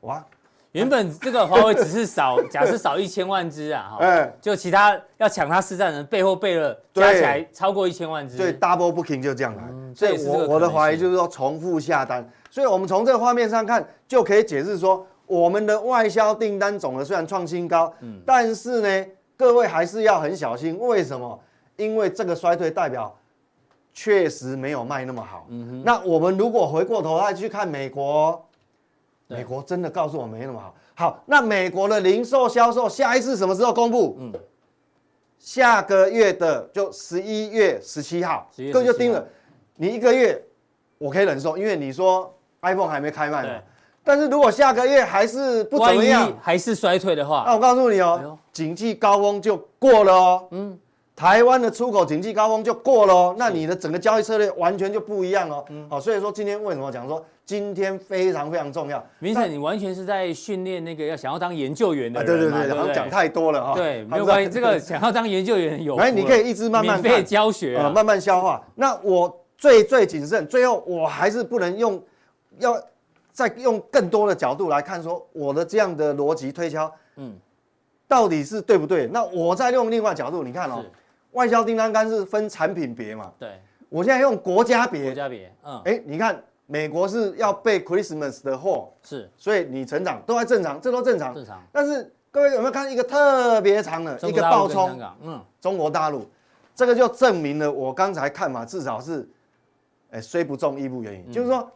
[0.00, 0.24] 哇。
[0.72, 9.64] 原本这个华为只是少， 假设少一千万只啊，哈，就其他要抢它市占人背后背了，加起来超过一千万只，对，double booking 就这样来。
[9.92, 19.06] 所以我我的怀疑就是说重复下单，所以我们从这个画面上看就可以解释说，我们的外销订单总额虽然创新高，嗯，但是呢，
[19.36, 21.36] 各位还是要很小心，为什么？
[21.76, 23.12] 因为这个衰退代表
[23.92, 25.46] 确实没有卖那么好。
[25.48, 28.40] 嗯哼，那我们如果回过头来去看美国。
[29.30, 30.74] 美国真的告诉我没那么好。
[30.94, 34.16] 好，那美国的零售销售下一次什么时候公布？
[34.18, 34.32] 嗯，
[35.38, 39.24] 下个月的就十一月十七号，各位就盯了。
[39.76, 40.42] 你一个月
[40.98, 43.62] 我可以忍受，因为你说 iPhone 还没开卖嘛。
[44.02, 50.48] 但是如果下个月还是不怎么样，还是衰退的话，那我告诉你哦，景气高峰就过了哦。
[50.50, 50.78] 嗯。
[51.20, 55.62] 台湾的出口景气高峰就过了哦，那你的整个交易策略完全就不一样哦。
[55.68, 59.04] 嗯，好，所以说今天为什么讲说今天非常非常重要？
[59.18, 62.26] 明显你完全是在训练那个要想要当研究员的人。
[62.26, 63.74] 对对对，好像讲太多了哈。
[63.74, 65.94] 对，没有关系，这个想要当研究员有。
[66.00, 68.64] 哎，你可以一直慢慢免费教学啊，慢慢消化。
[68.74, 72.02] 那我最最谨慎，最后我还是不能用，
[72.60, 72.82] 要
[73.30, 77.36] 再用更多的角度来看，说我的这样的逻辑推敲，嗯，
[78.08, 79.06] 到底是对不对？
[79.08, 80.82] 那我再用另外角度，你看哦。
[81.32, 83.32] 外销订单单是分产品别嘛？
[83.38, 85.04] 对，我现在用国家别。
[85.04, 91.34] 国家别，嗯，哎、欸，你看美国是要备 Christmas 的货，是，所以你成长都在正常，这都正常。
[91.34, 91.62] 正常。
[91.70, 95.00] 但是各位有没有看一个特别长的一个暴冲？
[95.22, 96.28] 嗯，中国大陆，
[96.74, 99.20] 这个就证明了我刚才看法，至少是，
[100.10, 101.24] 哎、欸，虽不中亦不远矣。
[101.28, 101.70] 嗯、就是说，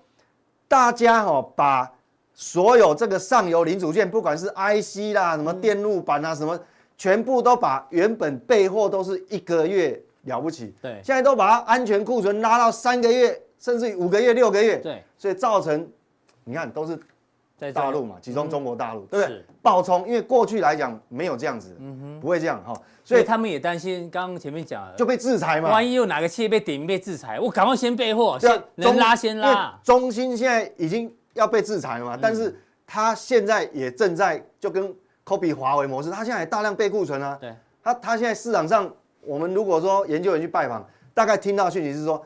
[0.66, 1.92] 大家哈把
[2.32, 6.58] 所有这个上游零组件，不管是 IC 啦、什么电路板啊、什么。
[6.96, 15.86] 全部都把原本备货都是一个月了不起，对，现在都把它安全库存拉到三个月，甚至于五个月、六个月，对，所以造成
[16.44, 16.98] 你看都是
[17.58, 19.44] 在大陆嘛，集中中国大陆，对不对？
[19.60, 22.72] 爆冲，因为过去来讲没有这样子，嗯哼，不会这样哈，
[23.04, 29.78] 所以他们也担心，刚刚前面讲了，就被制裁嘛，万一有哪个企业被点名被制裁，我赶快先备货，先能拉先拉。
[29.82, 34.94] 中心现在已经要被制裁了嘛，但是他现在也正在就跟。
[35.24, 37.36] Copy 华为模式，他现在也大量备库存啊。
[37.40, 38.90] 对，他他现在市场上，
[39.22, 42.24] 我们如果说研究员去拜访，大概听到讯息是说，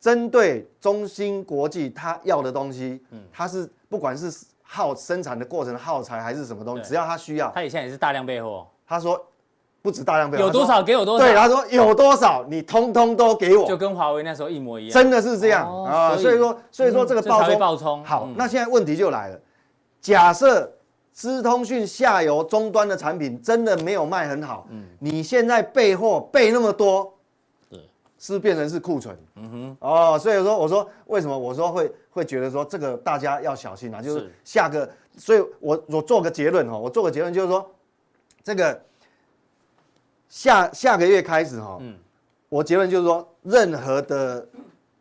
[0.00, 8.66] 针对中芯国际他要的东西，嗯，他是不管是耗生产的过程耗材还是什么东西，只要他需要，他也现在也是大量备货。
[8.86, 9.22] 他说，
[9.82, 11.26] 不止大量备货，有多少给我多少。
[11.26, 14.92] 对，他说有多少你通通都给我，就跟华为那时候一模一样。
[14.94, 18.04] 真的是这样、哦、啊，所以说所以说这个爆冲爆冲。
[18.04, 19.40] 好，嗯、那现在问题就来了，
[20.00, 20.70] 假设
[21.12, 27.12] 资通讯下游终端的产品真的没有卖很好，嗯，你现在备货备那么多，
[27.70, 27.80] 是
[28.18, 34.30] 是变成是库存，嗯哼，哦，所以说我说为什么我说会会觉得说这个大家要小心啊，就是。
[34.44, 37.70] 下个，所以我我做个结论哈，我做个结论就是说
[38.42, 38.80] 这个。
[40.28, 41.94] 下下个月开始哈，嗯，
[42.48, 44.48] 我结论就是说，任何的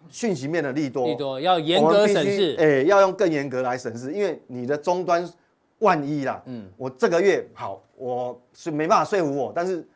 [0.09, 5.25] 讯息面的利多，利多要严格审视，哎、欸，要用更严格来审视，因为你的终端
[5.81, 9.87] 万一啦，嗯，我这个月好，我是没办法说服我，但是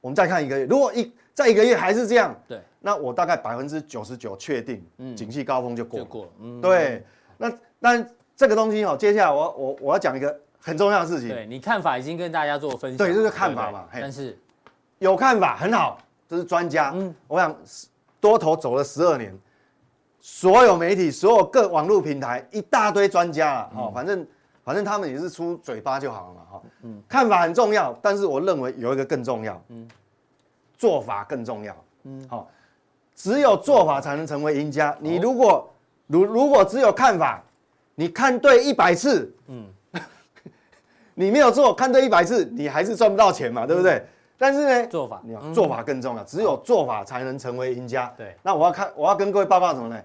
[0.00, 7.04] 我们再看一个月，如果一再一个月还是这样，对，那我大概百分之九十九确定，嗯，景气高峰就过了，就过了，嗯，对，
[7.36, 14.36] 那但这个东西哦，接下来我我我要讲一个很重要的事情，对你看法已经跟大家做分析，对，这是看法嘛，但是。
[15.00, 16.92] 有看法很好，这是专家。
[16.94, 17.54] 嗯，我想
[18.20, 19.36] 多头走了十二年，
[20.20, 23.72] 所有媒体、所有各网络平台一大堆专家了。
[23.76, 24.26] 哦，反正
[24.64, 26.40] 反正他们也是出嘴巴就好了嘛。
[26.50, 29.86] 哈，嗯，看法很重要，但是我认为有一个更重要，嗯，
[30.76, 31.76] 做法更重要。
[32.04, 32.48] 嗯，好，
[33.14, 34.96] 只有做法才能成为赢家。
[35.00, 35.70] 你如果
[36.06, 37.42] 如如果只有看法，
[37.94, 39.66] 你看对一百次，嗯，
[41.14, 44.04] 你没有做，看对一百次，你还是赚不到钱嘛，对不对？
[44.36, 45.22] 但是呢，做法，
[45.54, 48.12] 做法更重要，只有做法才能成为赢家。
[48.16, 50.02] 对，那我要看，我要跟各位报告什么呢？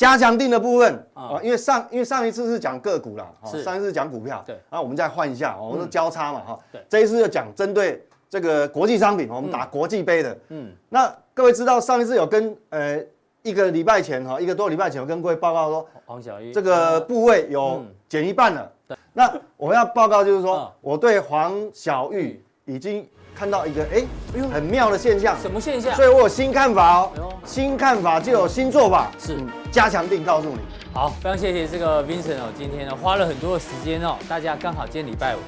[0.00, 3.30] 加强定的部分啊，因为上因为上一次是讲个股啦，
[3.62, 12.98] 上一次讲股票，对，那我们再换一下，我们说交叉嘛，哈，对，这一次就讲针对这个国际商品，我们打国际杯的，嗯，那各位知道上一次有跟呃
[13.42, 23.06] 一个礼拜前哈，一个多礼拜前有跟各位报告说，黄小玉，这个部位有减一半了，对，那我要报告就是说，我对黄小玉已经。
[23.40, 24.04] 看到一个哎，
[24.52, 25.94] 很妙的现象，什么现象？
[25.94, 29.34] 所以我有新看法哦，新看法就有新做法，是
[29.72, 30.58] 加强定告诉你。
[30.92, 35.38] 好，非常谢谢这个 Vincent 哦，今天呢花了很多的时间哦，大家刚好今天礼拜五，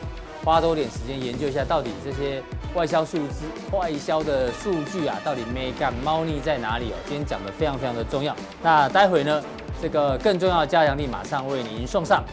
[0.42, 2.42] 花多点时间研究一下到底这些
[2.74, 3.44] 外销数字、
[3.76, 6.96] 外销的数据啊，到底没干猫腻在哪里哦？
[7.06, 8.34] 今天讲的非常非常的重要。
[8.62, 9.42] 那待会呢，
[9.82, 12.24] 这个更重要的加强力马上为您送上。